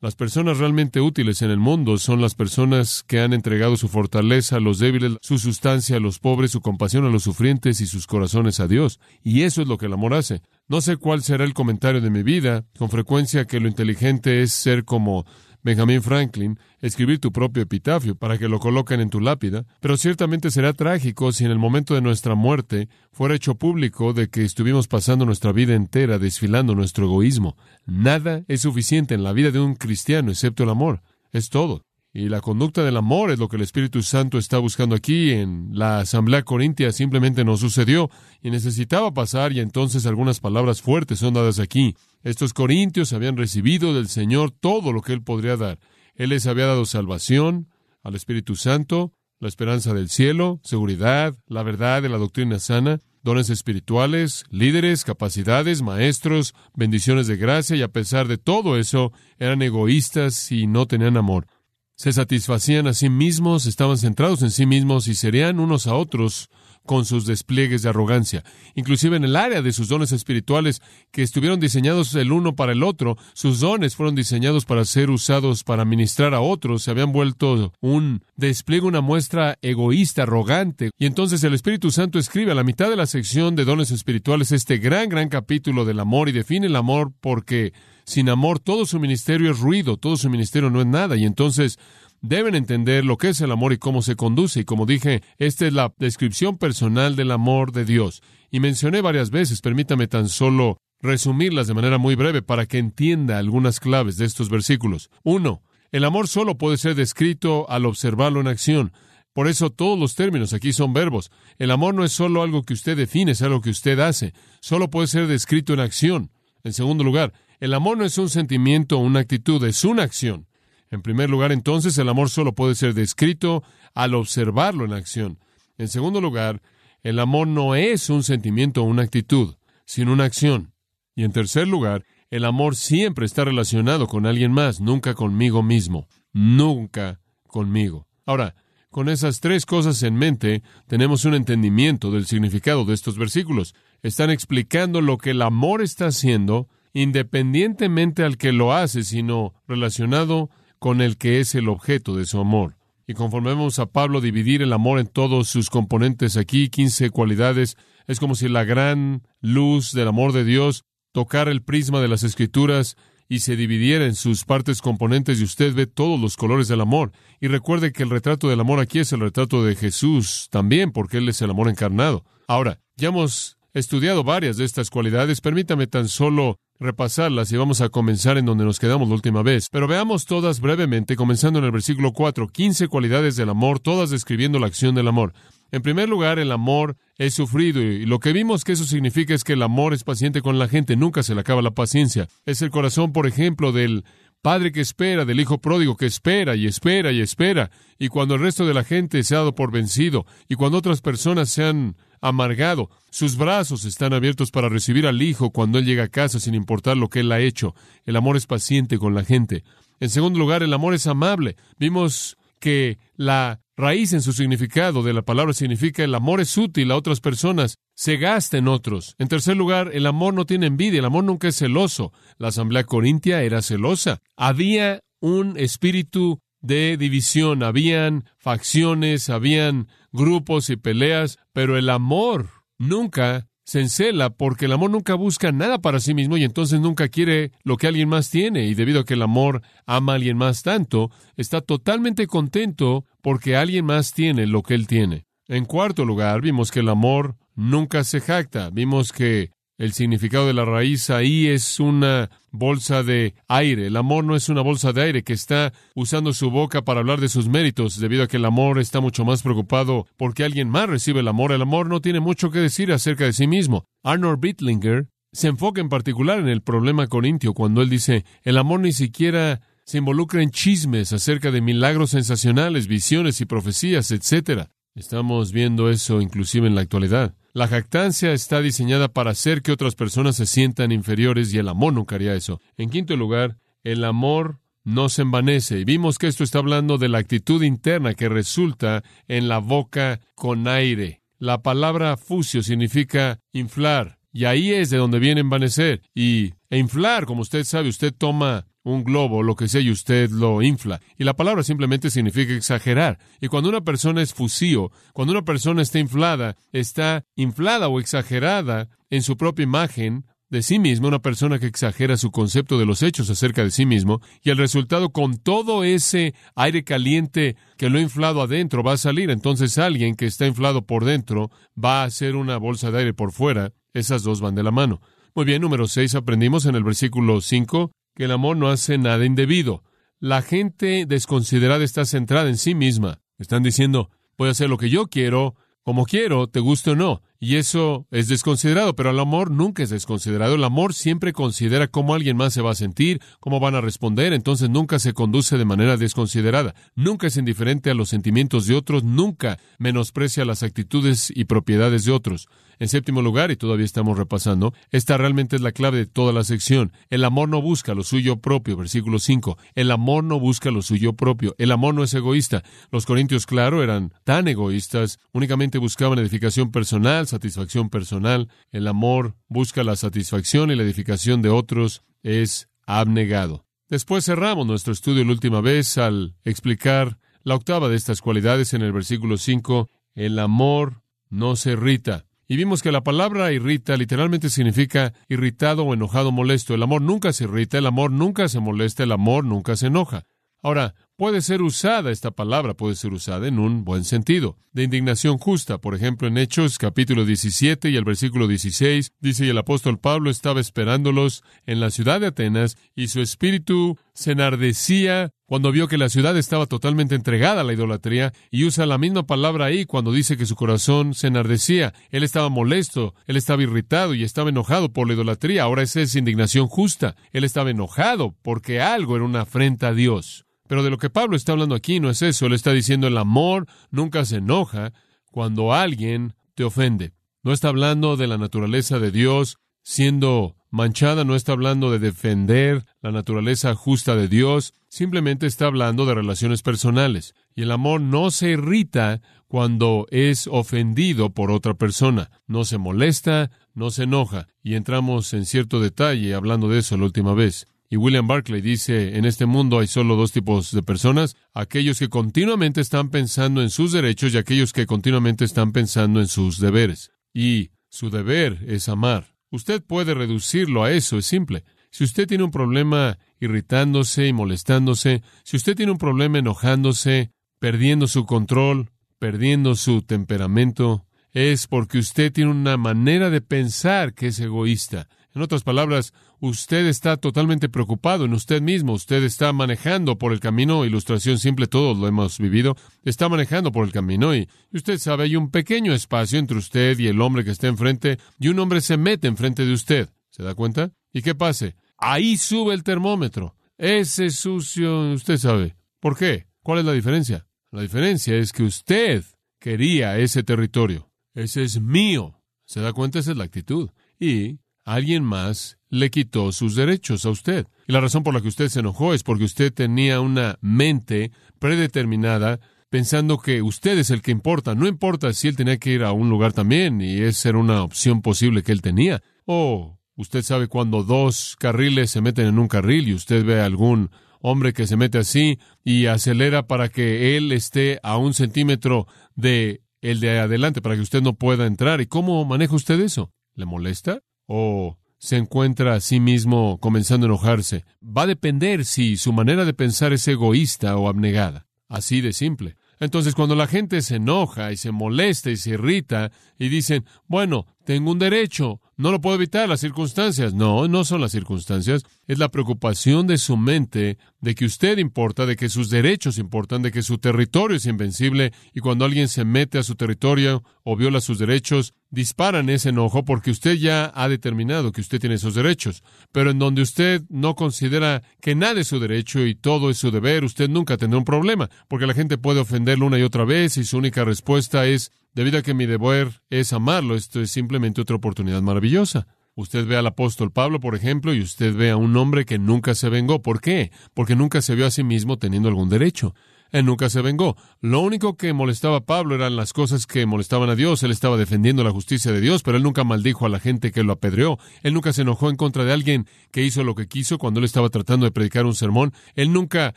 Las 0.00 0.16
personas 0.16 0.58
realmente 0.58 1.00
útiles 1.00 1.40
en 1.40 1.50
el 1.50 1.56
mundo 1.56 1.96
son 1.96 2.20
las 2.20 2.34
personas 2.34 3.02
que 3.02 3.20
han 3.20 3.32
entregado 3.32 3.76
su 3.76 3.88
fortaleza 3.88 4.56
a 4.56 4.60
los 4.60 4.78
débiles, 4.78 5.16
su 5.22 5.38
sustancia 5.38 5.96
a 5.96 6.00
los 6.00 6.18
pobres, 6.18 6.50
su 6.50 6.60
compasión 6.60 7.06
a 7.06 7.08
los 7.08 7.22
sufrientes 7.22 7.80
y 7.80 7.86
sus 7.86 8.06
corazones 8.06 8.60
a 8.60 8.68
Dios. 8.68 9.00
Y 9.22 9.42
eso 9.42 9.62
es 9.62 9.68
lo 9.68 9.78
que 9.78 9.86
el 9.86 9.94
amor 9.94 10.12
hace. 10.12 10.42
No 10.66 10.80
sé 10.80 10.96
cuál 10.96 11.22
será 11.22 11.44
el 11.44 11.52
comentario 11.52 12.00
de 12.00 12.08
mi 12.08 12.22
vida, 12.22 12.64
con 12.78 12.88
frecuencia 12.88 13.46
que 13.46 13.60
lo 13.60 13.68
inteligente 13.68 14.42
es 14.42 14.52
ser 14.52 14.86
como 14.86 15.26
Benjamin 15.62 16.02
Franklin, 16.02 16.58
escribir 16.80 17.18
tu 17.18 17.32
propio 17.32 17.62
epitafio 17.62 18.14
para 18.16 18.38
que 18.38 18.48
lo 18.48 18.60
coloquen 18.60 19.00
en 19.00 19.10
tu 19.10 19.20
lápida, 19.20 19.66
pero 19.80 19.98
ciertamente 19.98 20.50
será 20.50 20.72
trágico 20.72 21.32
si 21.32 21.44
en 21.44 21.50
el 21.50 21.58
momento 21.58 21.94
de 21.94 22.00
nuestra 22.00 22.34
muerte 22.34 22.88
fuera 23.12 23.34
hecho 23.34 23.56
público 23.56 24.14
de 24.14 24.28
que 24.28 24.42
estuvimos 24.42 24.88
pasando 24.88 25.26
nuestra 25.26 25.52
vida 25.52 25.74
entera 25.74 26.18
desfilando 26.18 26.74
nuestro 26.74 27.04
egoísmo. 27.04 27.58
Nada 27.84 28.44
es 28.48 28.62
suficiente 28.62 29.14
en 29.14 29.22
la 29.22 29.34
vida 29.34 29.50
de 29.50 29.60
un 29.60 29.74
cristiano 29.74 30.30
excepto 30.30 30.64
el 30.64 30.70
amor. 30.70 31.02
Es 31.30 31.50
todo. 31.50 31.84
Y 32.16 32.28
la 32.28 32.40
conducta 32.40 32.84
del 32.84 32.96
amor 32.96 33.32
es 33.32 33.40
lo 33.40 33.48
que 33.48 33.56
el 33.56 33.62
Espíritu 33.62 34.00
Santo 34.04 34.38
está 34.38 34.58
buscando 34.58 34.94
aquí. 34.94 35.32
En 35.32 35.70
la 35.72 35.98
Asamblea 35.98 36.44
Corintia 36.44 36.92
simplemente 36.92 37.44
no 37.44 37.56
sucedió 37.56 38.08
y 38.40 38.52
necesitaba 38.52 39.12
pasar 39.12 39.52
y 39.52 39.58
entonces 39.58 40.06
algunas 40.06 40.38
palabras 40.38 40.80
fuertes 40.80 41.18
son 41.18 41.34
dadas 41.34 41.58
aquí. 41.58 41.96
Estos 42.22 42.54
corintios 42.54 43.12
habían 43.12 43.36
recibido 43.36 43.92
del 43.94 44.06
Señor 44.06 44.52
todo 44.52 44.92
lo 44.92 45.02
que 45.02 45.12
Él 45.12 45.24
podría 45.24 45.56
dar. 45.56 45.80
Él 46.14 46.30
les 46.30 46.46
había 46.46 46.66
dado 46.66 46.86
salvación 46.86 47.66
al 48.04 48.14
Espíritu 48.14 48.54
Santo, 48.54 49.10
la 49.40 49.48
esperanza 49.48 49.92
del 49.92 50.08
cielo, 50.08 50.60
seguridad, 50.62 51.34
la 51.48 51.64
verdad 51.64 52.00
de 52.00 52.10
la 52.10 52.18
doctrina 52.18 52.60
sana, 52.60 53.00
dones 53.24 53.50
espirituales, 53.50 54.44
líderes, 54.50 55.02
capacidades, 55.02 55.82
maestros, 55.82 56.54
bendiciones 56.76 57.26
de 57.26 57.38
gracia 57.38 57.74
y 57.74 57.82
a 57.82 57.88
pesar 57.88 58.28
de 58.28 58.38
todo 58.38 58.78
eso 58.78 59.12
eran 59.36 59.62
egoístas 59.62 60.52
y 60.52 60.68
no 60.68 60.86
tenían 60.86 61.16
amor 61.16 61.48
se 61.96 62.12
satisfacían 62.12 62.86
a 62.86 62.94
sí 62.94 63.08
mismos, 63.08 63.66
estaban 63.66 63.98
centrados 63.98 64.42
en 64.42 64.50
sí 64.50 64.66
mismos 64.66 65.06
y 65.08 65.14
serían 65.14 65.60
unos 65.60 65.86
a 65.86 65.94
otros 65.94 66.50
con 66.84 67.04
sus 67.04 67.26
despliegues 67.26 67.82
de 67.82 67.88
arrogancia. 67.88 68.44
Inclusive 68.74 69.16
en 69.16 69.24
el 69.24 69.36
área 69.36 69.62
de 69.62 69.72
sus 69.72 69.88
dones 69.88 70.12
espirituales 70.12 70.82
que 71.10 71.22
estuvieron 71.22 71.60
diseñados 71.60 72.14
el 72.14 72.32
uno 72.32 72.54
para 72.54 72.72
el 72.72 72.82
otro, 72.82 73.16
sus 73.32 73.60
dones 73.60 73.96
fueron 73.96 74.14
diseñados 74.14 74.64
para 74.64 74.84
ser 74.84 75.10
usados 75.10 75.64
para 75.64 75.84
ministrar 75.84 76.34
a 76.34 76.40
otros, 76.40 76.82
se 76.82 76.90
habían 76.90 77.12
vuelto 77.12 77.72
un 77.80 78.22
despliegue, 78.36 78.86
una 78.86 79.00
muestra 79.00 79.56
egoísta, 79.62 80.24
arrogante. 80.24 80.90
Y 80.98 81.06
entonces 81.06 81.42
el 81.44 81.54
Espíritu 81.54 81.90
Santo 81.90 82.18
escribe 82.18 82.52
a 82.52 82.56
la 82.56 82.64
mitad 82.64 82.90
de 82.90 82.96
la 82.96 83.06
sección 83.06 83.56
de 83.56 83.64
dones 83.64 83.90
espirituales 83.90 84.52
este 84.52 84.78
gran, 84.78 85.08
gran 85.08 85.28
capítulo 85.28 85.84
del 85.84 86.00
amor 86.00 86.28
y 86.28 86.32
define 86.32 86.66
el 86.66 86.76
amor 86.76 87.12
porque 87.20 87.72
sin 88.04 88.28
amor 88.28 88.58
todo 88.60 88.86
su 88.86 88.98
ministerio 89.00 89.50
es 89.50 89.60
ruido, 89.60 89.96
todo 89.96 90.16
su 90.16 90.30
ministerio 90.30 90.70
no 90.70 90.80
es 90.80 90.86
nada. 90.86 91.16
Y 91.16 91.24
entonces 91.24 91.78
deben 92.20 92.54
entender 92.54 93.04
lo 93.04 93.18
que 93.18 93.28
es 93.28 93.40
el 93.40 93.52
amor 93.52 93.72
y 93.72 93.78
cómo 93.78 94.02
se 94.02 94.16
conduce. 94.16 94.60
Y 94.60 94.64
como 94.64 94.86
dije, 94.86 95.22
esta 95.38 95.66
es 95.66 95.72
la 95.72 95.92
descripción 95.98 96.58
personal 96.58 97.16
del 97.16 97.30
amor 97.30 97.72
de 97.72 97.84
Dios. 97.84 98.22
Y 98.50 98.60
mencioné 98.60 99.00
varias 99.00 99.30
veces, 99.30 99.60
permítame 99.60 100.06
tan 100.06 100.28
solo 100.28 100.78
resumirlas 101.00 101.66
de 101.66 101.74
manera 101.74 101.98
muy 101.98 102.14
breve 102.14 102.40
para 102.40 102.66
que 102.66 102.78
entienda 102.78 103.38
algunas 103.38 103.78
claves 103.78 104.16
de 104.16 104.24
estos 104.24 104.48
versículos. 104.48 105.10
Uno, 105.22 105.62
el 105.92 106.04
amor 106.04 106.28
solo 106.28 106.56
puede 106.56 106.78
ser 106.78 106.94
descrito 106.94 107.68
al 107.68 107.84
observarlo 107.84 108.40
en 108.40 108.48
acción. 108.48 108.92
Por 109.34 109.48
eso 109.48 109.70
todos 109.70 109.98
los 109.98 110.14
términos 110.14 110.52
aquí 110.52 110.72
son 110.72 110.92
verbos. 110.92 111.30
El 111.58 111.72
amor 111.72 111.94
no 111.94 112.04
es 112.04 112.12
solo 112.12 112.42
algo 112.42 112.62
que 112.62 112.72
usted 112.72 112.96
define, 112.96 113.32
es 113.32 113.42
algo 113.42 113.60
que 113.60 113.70
usted 113.70 113.98
hace. 113.98 114.32
Solo 114.60 114.88
puede 114.88 115.08
ser 115.08 115.26
descrito 115.26 115.74
en 115.74 115.80
acción. 115.80 116.30
En 116.62 116.72
segundo 116.72 117.04
lugar, 117.04 117.34
el 117.60 117.74
amor 117.74 117.98
no 117.98 118.04
es 118.04 118.18
un 118.18 118.28
sentimiento 118.28 118.98
o 118.98 119.02
una 119.02 119.20
actitud, 119.20 119.64
es 119.64 119.84
una 119.84 120.02
acción. 120.02 120.46
En 120.90 121.02
primer 121.02 121.30
lugar, 121.30 121.52
entonces, 121.52 121.98
el 121.98 122.08
amor 122.08 122.30
solo 122.30 122.54
puede 122.54 122.74
ser 122.74 122.94
descrito 122.94 123.64
al 123.94 124.14
observarlo 124.14 124.84
en 124.84 124.92
acción. 124.92 125.38
En 125.76 125.88
segundo 125.88 126.20
lugar, 126.20 126.62
el 127.02 127.18
amor 127.18 127.48
no 127.48 127.74
es 127.74 128.10
un 128.10 128.22
sentimiento 128.22 128.82
o 128.82 128.86
una 128.86 129.02
actitud, 129.02 129.56
sino 129.84 130.12
una 130.12 130.24
acción. 130.24 130.72
Y 131.16 131.24
en 131.24 131.32
tercer 131.32 131.68
lugar, 131.68 132.04
el 132.30 132.44
amor 132.44 132.76
siempre 132.76 133.26
está 133.26 133.44
relacionado 133.44 134.06
con 134.06 134.26
alguien 134.26 134.52
más, 134.52 134.80
nunca 134.80 135.14
conmigo 135.14 135.62
mismo, 135.62 136.08
nunca 136.32 137.20
conmigo. 137.46 138.08
Ahora, 138.26 138.54
con 138.90 139.08
esas 139.08 139.40
tres 139.40 139.66
cosas 139.66 140.02
en 140.04 140.14
mente, 140.14 140.62
tenemos 140.86 141.24
un 141.24 141.34
entendimiento 141.34 142.10
del 142.10 142.26
significado 142.26 142.84
de 142.84 142.94
estos 142.94 143.18
versículos. 143.18 143.74
Están 144.02 144.30
explicando 144.30 145.00
lo 145.00 145.18
que 145.18 145.30
el 145.30 145.42
amor 145.42 145.82
está 145.82 146.06
haciendo, 146.06 146.68
independientemente 146.94 148.22
al 148.22 148.38
que 148.38 148.52
lo 148.52 148.72
hace, 148.72 149.02
sino 149.02 149.52
relacionado 149.68 150.48
con 150.78 151.00
el 151.00 151.18
que 151.18 151.40
es 151.40 151.54
el 151.54 151.68
objeto 151.68 152.16
de 152.16 152.24
su 152.24 152.38
amor. 152.38 152.76
Y 153.06 153.12
conforme 153.12 153.50
vemos 153.50 153.78
a 153.78 153.86
Pablo 153.86 154.22
dividir 154.22 154.62
el 154.62 154.72
amor 154.72 154.98
en 154.98 155.08
todos 155.08 155.48
sus 155.48 155.68
componentes 155.68 156.38
aquí, 156.38 156.70
quince 156.70 157.10
cualidades, 157.10 157.76
es 158.06 158.18
como 158.18 158.34
si 158.34 158.48
la 158.48 158.64
gran 158.64 159.22
luz 159.40 159.92
del 159.92 160.08
amor 160.08 160.32
de 160.32 160.44
Dios 160.44 160.84
tocara 161.12 161.50
el 161.50 161.62
prisma 161.62 162.00
de 162.00 162.08
las 162.08 162.22
escrituras 162.22 162.96
y 163.28 163.40
se 163.40 163.56
dividiera 163.56 164.06
en 164.06 164.14
sus 164.14 164.44
partes 164.44 164.80
componentes 164.80 165.40
y 165.40 165.44
usted 165.44 165.74
ve 165.74 165.86
todos 165.86 166.20
los 166.20 166.36
colores 166.36 166.68
del 166.68 166.80
amor. 166.80 167.12
Y 167.40 167.48
recuerde 167.48 167.92
que 167.92 168.02
el 168.02 168.10
retrato 168.10 168.48
del 168.48 168.60
amor 168.60 168.80
aquí 168.80 169.00
es 169.00 169.12
el 169.12 169.20
retrato 169.20 169.64
de 169.64 169.74
Jesús 169.74 170.48
también, 170.50 170.92
porque 170.92 171.18
Él 171.18 171.28
es 171.28 171.40
el 171.42 171.50
amor 171.50 171.68
encarnado. 171.68 172.24
Ahora, 172.46 172.80
ya 172.96 173.08
hemos 173.08 173.56
estudiado 173.72 174.22
varias 174.24 174.56
de 174.56 174.64
estas 174.64 174.90
cualidades, 174.90 175.40
permítame 175.40 175.86
tan 175.86 176.08
solo 176.08 176.58
repasarlas 176.80 177.52
y 177.52 177.56
vamos 177.56 177.80
a 177.80 177.88
comenzar 177.88 178.38
en 178.38 178.46
donde 178.46 178.64
nos 178.64 178.78
quedamos 178.78 179.08
la 179.08 179.14
última 179.14 179.42
vez. 179.42 179.68
Pero 179.70 179.86
veamos 179.86 180.26
todas 180.26 180.60
brevemente, 180.60 181.16
comenzando 181.16 181.58
en 181.58 181.64
el 181.64 181.70
versículo 181.70 182.12
4, 182.12 182.48
15 182.48 182.88
cualidades 182.88 183.36
del 183.36 183.50
amor, 183.50 183.80
todas 183.80 184.10
describiendo 184.10 184.58
la 184.58 184.66
acción 184.66 184.94
del 184.94 185.08
amor. 185.08 185.32
En 185.72 185.82
primer 185.82 186.08
lugar, 186.08 186.38
el 186.38 186.52
amor 186.52 186.96
es 187.18 187.34
sufrido 187.34 187.82
y 187.82 188.06
lo 188.06 188.20
que 188.20 188.32
vimos 188.32 188.64
que 188.64 188.72
eso 188.72 188.84
significa 188.84 189.34
es 189.34 189.44
que 189.44 189.54
el 189.54 189.62
amor 189.62 189.92
es 189.92 190.04
paciente 190.04 190.40
con 190.40 190.58
la 190.58 190.68
gente, 190.68 190.96
nunca 190.96 191.22
se 191.22 191.34
le 191.34 191.40
acaba 191.40 191.62
la 191.62 191.72
paciencia. 191.72 192.28
Es 192.46 192.62
el 192.62 192.70
corazón, 192.70 193.12
por 193.12 193.26
ejemplo, 193.26 193.72
del 193.72 194.04
padre 194.44 194.72
que 194.72 194.82
espera, 194.82 195.24
del 195.24 195.40
hijo 195.40 195.58
pródigo 195.58 195.96
que 195.96 196.06
espera 196.06 196.54
y 196.54 196.66
espera 196.66 197.12
y 197.12 197.22
espera, 197.22 197.70
y 197.98 198.08
cuando 198.08 198.34
el 198.34 198.42
resto 198.42 198.66
de 198.66 198.74
la 198.74 198.84
gente 198.84 199.22
se 199.22 199.34
ha 199.34 199.38
dado 199.38 199.54
por 199.54 199.72
vencido, 199.72 200.26
y 200.48 200.54
cuando 200.54 200.76
otras 200.76 201.00
personas 201.00 201.48
se 201.48 201.64
han 201.64 201.96
amargado, 202.24 202.90
sus 203.10 203.36
brazos 203.36 203.84
están 203.84 204.14
abiertos 204.14 204.50
para 204.50 204.68
recibir 204.68 205.06
al 205.06 205.20
hijo 205.20 205.50
cuando 205.50 205.78
él 205.78 205.84
llega 205.84 206.04
a 206.04 206.08
casa 206.08 206.40
sin 206.40 206.54
importar 206.54 206.96
lo 206.96 207.08
que 207.08 207.20
él 207.20 207.30
ha 207.30 207.40
hecho. 207.40 207.74
El 208.06 208.16
amor 208.16 208.36
es 208.36 208.46
paciente 208.46 208.98
con 208.98 209.14
la 209.14 209.24
gente. 209.24 209.62
En 210.00 210.08
segundo 210.08 210.38
lugar, 210.38 210.62
el 210.62 210.72
amor 210.72 210.94
es 210.94 211.06
amable. 211.06 211.56
Vimos 211.78 212.36
que 212.58 212.98
la 213.14 213.60
raíz 213.76 214.14
en 214.14 214.22
su 214.22 214.32
significado 214.32 215.02
de 215.02 215.12
la 215.12 215.22
palabra 215.22 215.52
significa 215.52 216.02
el 216.02 216.14
amor 216.14 216.40
es 216.40 216.56
útil 216.56 216.90
a 216.90 216.96
otras 216.96 217.20
personas, 217.20 217.76
se 217.94 218.16
gasta 218.16 218.56
en 218.56 218.68
otros. 218.68 219.14
En 219.18 219.28
tercer 219.28 219.56
lugar, 219.56 219.90
el 219.92 220.06
amor 220.06 220.32
no 220.32 220.46
tiene 220.46 220.66
envidia, 220.66 221.00
el 221.00 221.04
amor 221.04 221.24
nunca 221.24 221.48
es 221.48 221.56
celoso. 221.56 222.12
La 222.38 222.48
asamblea 222.48 222.84
corintia 222.84 223.42
era 223.42 223.60
celosa. 223.60 224.20
Había 224.36 225.00
un 225.20 225.58
espíritu 225.58 226.40
de 226.62 226.96
división, 226.96 227.62
habían 227.62 228.24
facciones, 228.38 229.28
habían 229.28 229.88
grupos 230.14 230.70
y 230.70 230.76
peleas, 230.76 231.38
pero 231.52 231.76
el 231.76 231.90
amor 231.90 232.48
nunca 232.78 233.48
se 233.64 233.80
encela 233.80 234.30
porque 234.30 234.66
el 234.66 234.72
amor 234.72 234.90
nunca 234.90 235.14
busca 235.14 235.50
nada 235.50 235.78
para 235.78 235.98
sí 235.98 236.14
mismo 236.14 236.36
y 236.36 236.44
entonces 236.44 236.80
nunca 236.80 237.08
quiere 237.08 237.50
lo 237.64 237.76
que 237.76 237.86
alguien 237.86 238.08
más 238.08 238.30
tiene 238.30 238.66
y 238.66 238.74
debido 238.74 239.00
a 239.00 239.04
que 239.04 239.14
el 239.14 239.22
amor 239.22 239.62
ama 239.86 240.12
a 240.12 240.16
alguien 240.16 240.36
más 240.36 240.62
tanto, 240.62 241.10
está 241.36 241.60
totalmente 241.60 242.26
contento 242.26 243.04
porque 243.22 243.56
alguien 243.56 243.86
más 243.86 244.12
tiene 244.12 244.46
lo 244.46 244.62
que 244.62 244.74
él 244.74 244.86
tiene. 244.86 245.26
En 245.48 245.64
cuarto 245.64 246.04
lugar, 246.04 246.40
vimos 246.40 246.70
que 246.70 246.80
el 246.80 246.88
amor 246.88 247.36
nunca 247.54 248.04
se 248.04 248.20
jacta, 248.20 248.70
vimos 248.70 249.12
que 249.12 249.50
el 249.78 249.92
significado 249.92 250.46
de 250.46 250.54
la 250.54 250.64
raíz 250.64 251.10
ahí 251.10 251.48
es 251.48 251.80
una 251.80 252.30
bolsa 252.50 253.02
de 253.02 253.34
aire. 253.48 253.88
El 253.88 253.96
amor 253.96 254.24
no 254.24 254.36
es 254.36 254.48
una 254.48 254.60
bolsa 254.60 254.92
de 254.92 255.02
aire 255.02 255.22
que 255.24 255.32
está 255.32 255.72
usando 255.94 256.32
su 256.32 256.50
boca 256.50 256.82
para 256.82 257.00
hablar 257.00 257.20
de 257.20 257.28
sus 257.28 257.48
méritos, 257.48 257.98
debido 257.98 258.22
a 258.22 258.28
que 258.28 258.36
el 258.36 258.44
amor 258.44 258.78
está 258.78 259.00
mucho 259.00 259.24
más 259.24 259.42
preocupado 259.42 260.06
porque 260.16 260.44
alguien 260.44 260.68
más 260.68 260.88
recibe 260.88 261.20
el 261.20 261.28
amor. 261.28 261.52
El 261.52 261.62
amor 261.62 261.88
no 261.88 262.00
tiene 262.00 262.20
mucho 262.20 262.50
que 262.50 262.60
decir 262.60 262.92
acerca 262.92 263.24
de 263.24 263.32
sí 263.32 263.46
mismo. 263.46 263.84
Arnold 264.02 264.40
Bittlinger 264.40 265.08
se 265.32 265.48
enfoca 265.48 265.80
en 265.80 265.88
particular 265.88 266.38
en 266.38 266.48
el 266.48 266.62
problema 266.62 267.08
corintio 267.08 267.54
cuando 267.54 267.82
él 267.82 267.90
dice, 267.90 268.24
el 268.42 268.56
amor 268.56 268.80
ni 268.80 268.92
siquiera 268.92 269.60
se 269.84 269.98
involucra 269.98 270.42
en 270.42 270.50
chismes 270.50 271.12
acerca 271.12 271.50
de 271.50 271.60
milagros 271.60 272.10
sensacionales, 272.10 272.86
visiones 272.86 273.40
y 273.40 273.44
profecías, 273.44 274.10
etc. 274.12 274.68
Estamos 274.94 275.50
viendo 275.50 275.90
eso 275.90 276.20
inclusive 276.20 276.68
en 276.68 276.76
la 276.76 276.82
actualidad. 276.82 277.34
La 277.52 277.66
jactancia 277.66 278.32
está 278.32 278.60
diseñada 278.60 279.08
para 279.08 279.32
hacer 279.32 279.60
que 279.60 279.72
otras 279.72 279.96
personas 279.96 280.36
se 280.36 280.46
sientan 280.46 280.92
inferiores 280.92 281.52
y 281.52 281.58
el 281.58 281.68
amor 281.68 281.94
nunca 281.94 282.14
haría 282.14 282.34
eso. 282.34 282.60
En 282.76 282.90
quinto 282.90 283.16
lugar, 283.16 283.58
el 283.82 284.04
amor 284.04 284.60
no 284.84 285.08
se 285.08 285.22
envanece. 285.22 285.80
Y 285.80 285.84
vimos 285.84 286.16
que 286.16 286.28
esto 286.28 286.44
está 286.44 286.58
hablando 286.58 286.96
de 286.96 287.08
la 287.08 287.18
actitud 287.18 287.62
interna 287.64 288.14
que 288.14 288.28
resulta 288.28 289.02
en 289.26 289.48
la 289.48 289.58
boca 289.58 290.20
con 290.36 290.68
aire. 290.68 291.22
La 291.38 291.60
palabra 291.62 292.16
fucio 292.16 292.62
significa 292.62 293.40
inflar. 293.52 294.18
Y 294.32 294.44
ahí 294.44 294.72
es 294.72 294.90
de 294.90 294.98
donde 294.98 295.18
viene 295.18 295.40
envanecer. 295.40 296.02
Y 296.14 296.54
e 296.70 296.78
inflar, 296.78 297.26
como 297.26 297.42
usted 297.42 297.64
sabe, 297.64 297.88
usted 297.88 298.14
toma 298.16 298.66
un 298.84 299.02
globo, 299.02 299.42
lo 299.42 299.56
que 299.56 299.68
sea, 299.68 299.80
y 299.80 299.90
usted 299.90 300.30
lo 300.30 300.62
infla. 300.62 301.00
Y 301.18 301.24
la 301.24 301.34
palabra 301.34 301.62
simplemente 301.62 302.10
significa 302.10 302.52
exagerar. 302.54 303.18
Y 303.40 303.48
cuando 303.48 303.70
una 303.70 303.80
persona 303.80 304.22
es 304.22 304.34
fusío, 304.34 304.92
cuando 305.12 305.32
una 305.32 305.42
persona 305.42 305.82
está 305.82 305.98
inflada, 305.98 306.56
está 306.70 307.24
inflada 307.34 307.88
o 307.88 307.98
exagerada 307.98 308.88
en 309.10 309.22
su 309.22 309.36
propia 309.36 309.64
imagen 309.64 310.26
de 310.50 310.62
sí 310.62 310.78
mismo, 310.78 311.08
una 311.08 311.22
persona 311.22 311.58
que 311.58 311.66
exagera 311.66 312.16
su 312.16 312.30
concepto 312.30 312.78
de 312.78 312.86
los 312.86 313.02
hechos 313.02 313.28
acerca 313.28 313.64
de 313.64 313.70
sí 313.70 313.86
mismo, 313.86 314.20
y 314.42 314.50
el 314.50 314.58
resultado 314.58 315.10
con 315.10 315.38
todo 315.38 315.82
ese 315.82 316.34
aire 316.54 316.84
caliente 316.84 317.56
que 317.76 317.90
lo 317.90 317.98
ha 317.98 318.02
inflado 318.02 318.42
adentro 318.42 318.84
va 318.84 318.92
a 318.92 318.98
salir. 318.98 319.30
Entonces 319.30 319.78
alguien 319.78 320.14
que 320.14 320.26
está 320.26 320.46
inflado 320.46 320.86
por 320.86 321.04
dentro 321.04 321.50
va 321.82 322.02
a 322.02 322.04
hacer 322.04 322.36
una 322.36 322.58
bolsa 322.58 322.90
de 322.90 322.98
aire 322.98 323.14
por 323.14 323.32
fuera. 323.32 323.72
Esas 323.94 324.22
dos 324.22 324.40
van 324.40 324.54
de 324.54 324.62
la 324.62 324.70
mano. 324.70 325.00
Muy 325.34 325.44
bien, 325.44 325.62
número 325.62 325.88
seis, 325.88 326.14
aprendimos 326.14 326.66
en 326.66 326.76
el 326.76 326.84
versículo 326.84 327.40
cinco 327.40 327.90
que 328.14 328.24
el 328.24 328.32
amor 328.32 328.56
no 328.56 328.68
hace 328.68 328.98
nada 328.98 329.24
indebido. 329.24 329.82
La 330.18 330.42
gente 330.42 331.04
desconsiderada 331.06 331.84
está 331.84 332.04
centrada 332.04 332.48
en 332.48 332.56
sí 332.56 332.74
misma. 332.74 333.20
Están 333.38 333.62
diciendo, 333.62 334.10
voy 334.38 334.48
a 334.48 334.52
hacer 334.52 334.68
lo 334.70 334.78
que 334.78 334.88
yo 334.90 335.06
quiero, 335.06 335.56
como 335.82 336.06
quiero, 336.06 336.46
te 336.46 336.60
guste 336.60 336.92
o 336.92 336.96
no. 336.96 337.22
Y 337.44 337.56
eso 337.56 338.06
es 338.10 338.28
desconsiderado, 338.28 338.96
pero 338.96 339.10
el 339.10 339.20
amor 339.20 339.50
nunca 339.50 339.82
es 339.82 339.90
desconsiderado. 339.90 340.54
El 340.54 340.64
amor 340.64 340.94
siempre 340.94 341.34
considera 341.34 341.88
cómo 341.88 342.14
alguien 342.14 342.38
más 342.38 342.54
se 342.54 342.62
va 342.62 342.70
a 342.70 342.74
sentir, 342.74 343.20
cómo 343.38 343.60
van 343.60 343.74
a 343.74 343.82
responder, 343.82 344.32
entonces 344.32 344.70
nunca 344.70 344.98
se 344.98 345.12
conduce 345.12 345.58
de 345.58 345.66
manera 345.66 345.98
desconsiderada. 345.98 346.74
Nunca 346.94 347.26
es 347.26 347.36
indiferente 347.36 347.90
a 347.90 347.94
los 347.94 348.08
sentimientos 348.08 348.66
de 348.66 348.74
otros, 348.74 349.04
nunca 349.04 349.58
menosprecia 349.76 350.46
las 350.46 350.62
actitudes 350.62 351.30
y 351.36 351.44
propiedades 351.44 352.06
de 352.06 352.12
otros. 352.12 352.48
En 352.78 352.88
séptimo 352.88 353.22
lugar, 353.22 353.50
y 353.50 353.56
todavía 353.56 353.84
estamos 353.84 354.18
repasando, 354.18 354.74
esta 354.90 355.16
realmente 355.16 355.56
es 355.56 355.62
la 355.62 355.72
clave 355.72 355.98
de 355.98 356.06
toda 356.06 356.32
la 356.32 356.44
sección. 356.44 356.92
El 357.10 357.24
amor 357.24 357.48
no 357.48 357.62
busca 357.62 357.94
lo 357.94 358.02
suyo 358.02 358.38
propio, 358.38 358.76
versículo 358.76 359.18
5. 359.18 359.58
El 359.74 359.90
amor 359.90 360.24
no 360.24 360.40
busca 360.40 360.70
lo 360.70 360.82
suyo 360.82 361.12
propio. 361.12 361.54
El 361.58 361.72
amor 361.72 361.94
no 361.94 362.02
es 362.02 362.14
egoísta. 362.14 362.62
Los 362.90 363.06
corintios, 363.06 363.46
claro, 363.46 363.82
eran 363.82 364.12
tan 364.24 364.48
egoístas, 364.48 365.18
únicamente 365.32 365.78
buscaban 365.78 366.18
edificación 366.18 366.72
personal, 366.72 367.26
satisfacción 367.34 367.90
personal. 367.90 368.48
El 368.70 368.86
amor 368.86 369.34
busca 369.48 369.82
la 369.82 369.96
satisfacción 369.96 370.70
y 370.70 370.76
la 370.76 370.84
edificación 370.84 371.42
de 371.42 371.50
otros 371.50 372.02
es 372.22 372.68
abnegado. 372.86 373.66
Después 373.88 374.24
cerramos 374.24 374.66
nuestro 374.66 374.92
estudio 374.92 375.24
la 375.24 375.32
última 375.32 375.60
vez 375.60 375.98
al 375.98 376.36
explicar 376.44 377.18
la 377.42 377.56
octava 377.56 377.88
de 377.88 377.96
estas 377.96 378.20
cualidades 378.20 378.72
en 378.72 378.82
el 378.82 378.92
versículo 378.92 379.36
5. 379.36 379.88
El 380.14 380.38
amor 380.38 381.02
no 381.28 381.56
se 381.56 381.72
irrita. 381.72 382.24
Y 382.46 382.56
vimos 382.56 382.82
que 382.82 382.92
la 382.92 383.02
palabra 383.02 383.52
irrita 383.52 383.96
literalmente 383.96 384.48
significa 384.48 385.12
irritado 385.28 385.82
o 385.84 385.94
enojado, 385.94 386.30
molesto. 386.30 386.74
El 386.74 386.82
amor 386.82 387.02
nunca 387.02 387.32
se 387.32 387.44
irrita, 387.44 387.78
el 387.78 387.86
amor 387.86 388.12
nunca 388.12 388.48
se 388.48 388.60
molesta, 388.60 389.02
el 389.02 389.12
amor 389.12 389.44
nunca 389.44 389.76
se 389.76 389.88
enoja. 389.88 390.24
Ahora, 390.64 390.94
puede 391.16 391.42
ser 391.42 391.60
usada 391.60 392.10
esta 392.10 392.30
palabra, 392.30 392.72
puede 392.72 392.94
ser 392.94 393.12
usada 393.12 393.46
en 393.46 393.58
un 393.58 393.84
buen 393.84 394.02
sentido, 394.02 394.56
de 394.72 394.84
indignación 394.84 395.36
justa. 395.36 395.76
Por 395.76 395.94
ejemplo, 395.94 396.26
en 396.26 396.38
Hechos 396.38 396.78
capítulo 396.78 397.26
17 397.26 397.90
y 397.90 397.96
el 397.96 398.04
versículo 398.04 398.48
16 398.48 399.12
dice, 399.20 399.44
y 399.44 399.50
el 399.50 399.58
apóstol 399.58 399.98
Pablo 399.98 400.30
estaba 400.30 400.62
esperándolos 400.62 401.44
en 401.66 401.80
la 401.80 401.90
ciudad 401.90 402.18
de 402.18 402.28
Atenas 402.28 402.78
y 402.96 403.08
su 403.08 403.20
espíritu 403.20 403.98
se 404.14 404.32
enardecía 404.32 405.32
cuando 405.44 405.70
vio 405.70 405.86
que 405.86 405.98
la 405.98 406.08
ciudad 406.08 406.34
estaba 406.38 406.64
totalmente 406.64 407.14
entregada 407.14 407.60
a 407.60 407.64
la 407.64 407.74
idolatría 407.74 408.32
y 408.50 408.64
usa 408.64 408.86
la 408.86 408.96
misma 408.96 409.26
palabra 409.26 409.66
ahí 409.66 409.84
cuando 409.84 410.12
dice 410.12 410.38
que 410.38 410.46
su 410.46 410.56
corazón 410.56 411.12
se 411.12 411.26
enardecía. 411.26 411.92
Él 412.08 412.22
estaba 412.22 412.48
molesto, 412.48 413.14
él 413.26 413.36
estaba 413.36 413.62
irritado 413.62 414.14
y 414.14 414.24
estaba 414.24 414.48
enojado 414.48 414.94
por 414.94 415.06
la 415.06 415.12
idolatría. 415.12 415.64
Ahora 415.64 415.82
esa 415.82 416.00
es 416.00 416.14
indignación 416.14 416.68
justa. 416.68 417.16
Él 417.32 417.44
estaba 417.44 417.68
enojado 417.68 418.34
porque 418.40 418.80
algo 418.80 419.16
era 419.16 419.26
una 419.26 419.42
afrenta 419.42 419.88
a 419.88 419.92
Dios. 419.92 420.46
Pero 420.68 420.82
de 420.82 420.90
lo 420.90 420.98
que 420.98 421.10
Pablo 421.10 421.36
está 421.36 421.52
hablando 421.52 421.74
aquí 421.74 422.00
no 422.00 422.10
es 422.10 422.22
eso. 422.22 422.46
Él 422.46 422.52
está 422.52 422.72
diciendo 422.72 423.06
el 423.06 423.18
amor 423.18 423.66
nunca 423.90 424.24
se 424.24 424.36
enoja 424.36 424.92
cuando 425.30 425.72
alguien 425.72 426.34
te 426.54 426.64
ofende. 426.64 427.12
No 427.42 427.52
está 427.52 427.68
hablando 427.68 428.16
de 428.16 428.26
la 428.26 428.38
naturaleza 428.38 428.98
de 428.98 429.10
Dios 429.10 429.58
siendo 429.84 430.56
manchada, 430.70 431.24
no 431.24 431.36
está 431.36 431.52
hablando 431.52 431.92
de 431.92 432.00
defender 432.00 432.84
la 433.00 433.12
naturaleza 433.12 433.74
justa 433.76 434.16
de 434.16 434.28
Dios, 434.28 434.72
simplemente 434.88 435.46
está 435.46 435.66
hablando 435.66 436.06
de 436.06 436.14
relaciones 436.14 436.62
personales. 436.62 437.34
Y 437.54 437.62
el 437.62 437.70
amor 437.70 438.00
no 438.00 438.32
se 438.32 438.50
irrita 438.50 439.20
cuando 439.46 440.06
es 440.10 440.48
ofendido 440.48 441.30
por 441.30 441.52
otra 441.52 441.74
persona, 441.74 442.30
no 442.48 442.64
se 442.64 442.78
molesta, 442.78 443.50
no 443.74 443.90
se 443.90 444.04
enoja. 444.04 444.48
Y 444.64 444.74
entramos 444.74 445.32
en 445.34 445.44
cierto 445.44 445.80
detalle 445.80 446.34
hablando 446.34 446.68
de 446.68 446.80
eso 446.80 446.96
la 446.96 447.04
última 447.04 447.34
vez. 447.34 447.66
Y 447.94 447.96
William 447.96 448.26
Barclay 448.26 448.60
dice, 448.60 449.16
en 449.16 449.24
este 449.24 449.46
mundo 449.46 449.78
hay 449.78 449.86
solo 449.86 450.16
dos 450.16 450.32
tipos 450.32 450.72
de 450.72 450.82
personas, 450.82 451.36
aquellos 451.52 452.00
que 452.00 452.08
continuamente 452.08 452.80
están 452.80 453.08
pensando 453.08 453.62
en 453.62 453.70
sus 453.70 453.92
derechos 453.92 454.34
y 454.34 454.36
aquellos 454.36 454.72
que 454.72 454.84
continuamente 454.84 455.44
están 455.44 455.70
pensando 455.70 456.18
en 456.18 456.26
sus 456.26 456.58
deberes. 456.58 457.12
Y 457.32 457.70
su 457.88 458.10
deber 458.10 458.64
es 458.66 458.88
amar. 458.88 459.36
Usted 459.48 459.80
puede 459.80 460.12
reducirlo 460.12 460.82
a 460.82 460.90
eso, 460.90 461.18
es 461.18 461.26
simple. 461.26 461.62
Si 461.92 462.02
usted 462.02 462.26
tiene 462.26 462.42
un 462.42 462.50
problema 462.50 463.16
irritándose 463.38 464.26
y 464.26 464.32
molestándose, 464.32 465.22
si 465.44 465.56
usted 465.56 465.76
tiene 465.76 465.92
un 465.92 465.98
problema 465.98 466.40
enojándose, 466.40 467.30
perdiendo 467.60 468.08
su 468.08 468.26
control, 468.26 468.90
perdiendo 469.20 469.76
su 469.76 470.02
temperamento, 470.02 471.06
es 471.30 471.68
porque 471.68 471.98
usted 471.98 472.32
tiene 472.32 472.50
una 472.50 472.76
manera 472.76 473.30
de 473.30 473.40
pensar 473.40 474.14
que 474.14 474.26
es 474.26 474.40
egoísta. 474.40 475.06
En 475.34 475.42
otras 475.42 475.64
palabras, 475.64 476.12
usted 476.38 476.86
está 476.86 477.16
totalmente 477.16 477.68
preocupado 477.68 478.24
en 478.24 478.34
usted 478.34 478.62
mismo, 478.62 478.92
usted 478.92 479.24
está 479.24 479.52
manejando 479.52 480.16
por 480.16 480.32
el 480.32 480.38
camino, 480.38 480.84
ilustración 480.84 481.38
simple, 481.38 481.66
todos 481.66 481.98
lo 481.98 482.06
hemos 482.06 482.38
vivido, 482.38 482.76
está 483.02 483.28
manejando 483.28 483.72
por 483.72 483.84
el 483.84 483.92
camino 483.92 484.32
y 484.32 484.48
usted 484.72 484.98
sabe, 484.98 485.24
hay 485.24 485.34
un 485.34 485.50
pequeño 485.50 485.92
espacio 485.92 486.38
entre 486.38 486.56
usted 486.56 486.96
y 487.00 487.08
el 487.08 487.20
hombre 487.20 487.44
que 487.44 487.50
está 487.50 487.66
enfrente 487.66 488.18
y 488.38 488.46
un 488.46 488.60
hombre 488.60 488.80
se 488.80 488.96
mete 488.96 489.26
enfrente 489.26 489.66
de 489.66 489.72
usted. 489.72 490.08
¿Se 490.30 490.44
da 490.44 490.54
cuenta? 490.54 490.92
¿Y 491.12 491.22
qué 491.22 491.34
pase? 491.34 491.74
Ahí 491.96 492.36
sube 492.36 492.72
el 492.72 492.84
termómetro. 492.84 493.56
Ese 493.76 494.30
sucio, 494.30 495.12
usted 495.12 495.36
sabe. 495.36 495.76
¿Por 495.98 496.16
qué? 496.16 496.46
¿Cuál 496.62 496.80
es 496.80 496.84
la 496.84 496.92
diferencia? 496.92 497.46
La 497.72 497.82
diferencia 497.82 498.36
es 498.36 498.52
que 498.52 498.62
usted 498.62 499.24
quería 499.58 500.16
ese 500.18 500.44
territorio. 500.44 501.10
Ese 501.34 501.64
es 501.64 501.80
mío. 501.80 502.40
¿Se 502.64 502.80
da 502.80 502.92
cuenta? 502.92 503.18
Esa 503.18 503.32
es 503.32 503.36
la 503.36 503.44
actitud. 503.44 503.90
Y 504.18 504.58
alguien 504.84 505.24
más 505.24 505.78
le 505.88 506.10
quitó 506.10 506.52
sus 506.52 506.74
derechos 506.74 507.24
a 507.24 507.30
usted. 507.30 507.66
Y 507.86 507.92
la 507.92 508.00
razón 508.00 508.22
por 508.22 508.34
la 508.34 508.40
que 508.40 508.48
usted 508.48 508.68
se 508.68 508.80
enojó 508.80 509.14
es 509.14 509.22
porque 509.22 509.44
usted 509.44 509.72
tenía 509.72 510.20
una 510.20 510.58
mente 510.60 511.32
predeterminada 511.58 512.60
pensando 512.90 513.38
que 513.38 513.62
usted 513.62 513.98
es 513.98 514.10
el 514.10 514.22
que 514.22 514.30
importa. 514.30 514.74
No 514.74 514.86
importa 514.86 515.32
si 515.32 515.48
él 515.48 515.56
tenía 515.56 515.78
que 515.78 515.90
ir 515.90 516.04
a 516.04 516.12
un 516.12 516.28
lugar 516.28 516.52
también 516.52 517.00
y 517.00 517.20
esa 517.20 517.48
era 517.50 517.58
una 517.58 517.82
opción 517.82 518.22
posible 518.22 518.62
que 518.62 518.72
él 518.72 518.82
tenía. 518.82 519.22
O 519.46 519.98
usted 520.16 520.42
sabe 520.42 520.68
cuando 520.68 521.02
dos 521.02 521.56
carriles 521.58 522.10
se 522.10 522.20
meten 522.20 522.46
en 522.46 522.58
un 522.58 522.68
carril 522.68 523.08
y 523.08 523.14
usted 523.14 523.44
ve 523.44 523.60
a 523.60 523.64
algún 523.64 524.10
hombre 524.40 524.72
que 524.72 524.86
se 524.86 524.96
mete 524.96 525.18
así 525.18 525.58
y 525.84 526.06
acelera 526.06 526.66
para 526.66 526.88
que 526.88 527.36
él 527.36 527.50
esté 527.50 527.98
a 528.02 528.16
un 528.16 528.34
centímetro 528.34 529.06
de 529.34 529.80
el 530.02 530.20
de 530.20 530.38
adelante 530.38 530.82
para 530.82 530.96
que 530.96 531.00
usted 531.00 531.22
no 531.22 531.34
pueda 531.34 531.66
entrar. 531.66 532.00
¿Y 532.00 532.06
cómo 532.06 532.44
maneja 532.44 532.74
usted 532.74 533.00
eso? 533.00 533.32
¿Le 533.54 533.64
molesta? 533.64 534.20
¿O 534.46 534.98
se 535.18 535.36
encuentra 535.36 535.94
a 535.94 536.00
sí 536.00 536.20
mismo 536.20 536.78
comenzando 536.80 537.26
a 537.26 537.28
enojarse? 537.28 537.84
Va 538.02 538.22
a 538.22 538.26
depender 538.26 538.84
si 538.84 539.16
su 539.16 539.32
manera 539.32 539.64
de 539.64 539.74
pensar 539.74 540.12
es 540.12 540.26
egoísta 540.28 540.96
o 540.96 541.08
abnegada. 541.08 541.66
Así 541.88 542.20
de 542.20 542.32
simple. 542.32 542.76
Entonces, 543.00 543.34
cuando 543.34 543.54
la 543.54 543.66
gente 543.66 544.02
se 544.02 544.16
enoja 544.16 544.72
y 544.72 544.76
se 544.76 544.92
molesta 544.92 545.50
y 545.50 545.56
se 545.56 545.70
irrita 545.70 546.30
y 546.58 546.68
dicen, 546.68 547.04
bueno, 547.26 547.66
tengo 547.84 548.12
un 548.12 548.18
derecho, 548.18 548.80
no 548.96 549.10
lo 549.10 549.20
puedo 549.20 549.36
evitar, 549.36 549.68
las 549.68 549.80
circunstancias. 549.80 550.54
No, 550.54 550.86
no 550.86 551.04
son 551.04 551.20
las 551.20 551.32
circunstancias. 551.32 552.04
Es 552.28 552.38
la 552.38 552.50
preocupación 552.50 553.26
de 553.26 553.38
su 553.38 553.56
mente 553.56 554.18
de 554.40 554.54
que 554.54 554.66
usted 554.66 554.98
importa, 554.98 555.46
de 555.46 555.56
que 555.56 555.68
sus 555.68 555.90
derechos 555.90 556.38
importan, 556.38 556.82
de 556.82 556.92
que 556.92 557.02
su 557.02 557.18
territorio 557.18 557.76
es 557.76 557.86
invencible 557.86 558.52
y 558.72 558.80
cuando 558.80 559.04
alguien 559.04 559.28
se 559.28 559.44
mete 559.44 559.78
a 559.78 559.82
su 559.82 559.96
territorio 559.96 560.62
o 560.84 560.96
viola 560.96 561.20
sus 561.20 561.38
derechos, 561.38 561.92
disparan 562.10 562.70
ese 562.70 562.90
enojo 562.90 563.24
porque 563.24 563.50
usted 563.50 563.74
ya 563.74 564.12
ha 564.14 564.28
determinado 564.28 564.92
que 564.92 565.00
usted 565.00 565.18
tiene 565.18 565.36
esos 565.36 565.56
derechos. 565.56 566.04
Pero 566.30 566.50
en 566.50 566.60
donde 566.60 566.82
usted 566.82 567.22
no 567.28 567.56
considera 567.56 568.22
que 568.40 568.54
nada 568.54 568.80
es 568.80 568.88
su 568.88 569.00
derecho 569.00 569.44
y 569.44 569.56
todo 569.56 569.90
es 569.90 569.98
su 569.98 570.12
deber, 570.12 570.44
usted 570.44 570.68
nunca 570.68 570.96
tendrá 570.96 571.18
un 571.18 571.24
problema, 571.24 571.68
porque 571.88 572.06
la 572.06 572.14
gente 572.14 572.38
puede 572.38 572.60
ofenderlo 572.60 573.06
una 573.06 573.18
y 573.18 573.22
otra 573.22 573.44
vez 573.44 573.76
y 573.76 573.84
su 573.84 573.98
única 573.98 574.24
respuesta 574.24 574.86
es 574.86 575.10
Debido 575.34 575.58
a 575.58 575.62
que 575.62 575.74
mi 575.74 575.86
deber 575.86 576.42
es 576.48 576.72
amarlo, 576.72 577.16
esto 577.16 577.40
es 577.40 577.50
simplemente 577.50 578.00
otra 578.00 578.14
oportunidad 578.14 578.62
maravillosa. 578.62 579.26
Usted 579.56 579.84
ve 579.84 579.96
al 579.96 580.06
apóstol 580.06 580.52
Pablo, 580.52 580.78
por 580.78 580.94
ejemplo, 580.94 581.34
y 581.34 581.40
usted 581.40 581.74
ve 581.74 581.90
a 581.90 581.96
un 581.96 582.16
hombre 582.16 582.44
que 582.44 582.58
nunca 582.58 582.94
se 582.94 583.08
vengó. 583.08 583.42
¿Por 583.42 583.60
qué? 583.60 583.90
Porque 584.14 584.36
nunca 584.36 584.62
se 584.62 584.76
vio 584.76 584.86
a 584.86 584.92
sí 584.92 585.02
mismo 585.02 585.36
teniendo 585.36 585.68
algún 585.68 585.88
derecho. 585.88 586.34
Él 586.74 586.86
nunca 586.86 587.08
se 587.08 587.22
vengó. 587.22 587.56
Lo 587.80 588.00
único 588.00 588.36
que 588.36 588.52
molestaba 588.52 588.96
a 588.96 589.04
Pablo 589.04 589.36
eran 589.36 589.54
las 589.54 589.72
cosas 589.72 590.08
que 590.08 590.26
molestaban 590.26 590.68
a 590.70 590.74
Dios. 590.74 591.04
Él 591.04 591.12
estaba 591.12 591.36
defendiendo 591.36 591.84
la 591.84 591.92
justicia 591.92 592.32
de 592.32 592.40
Dios, 592.40 592.64
pero 592.64 592.76
él 592.76 592.82
nunca 592.82 593.04
maldijo 593.04 593.46
a 593.46 593.48
la 593.48 593.60
gente 593.60 593.92
que 593.92 594.02
lo 594.02 594.12
apedreó. 594.12 594.58
Él 594.82 594.92
nunca 594.92 595.12
se 595.12 595.22
enojó 595.22 595.50
en 595.50 595.56
contra 595.56 595.84
de 595.84 595.92
alguien 595.92 596.26
que 596.50 596.64
hizo 596.64 596.82
lo 596.82 596.96
que 596.96 597.06
quiso 597.06 597.38
cuando 597.38 597.60
él 597.60 597.64
estaba 597.64 597.90
tratando 597.90 598.26
de 598.26 598.32
predicar 598.32 598.66
un 598.66 598.74
sermón. 598.74 599.12
Él 599.36 599.52
nunca 599.52 599.94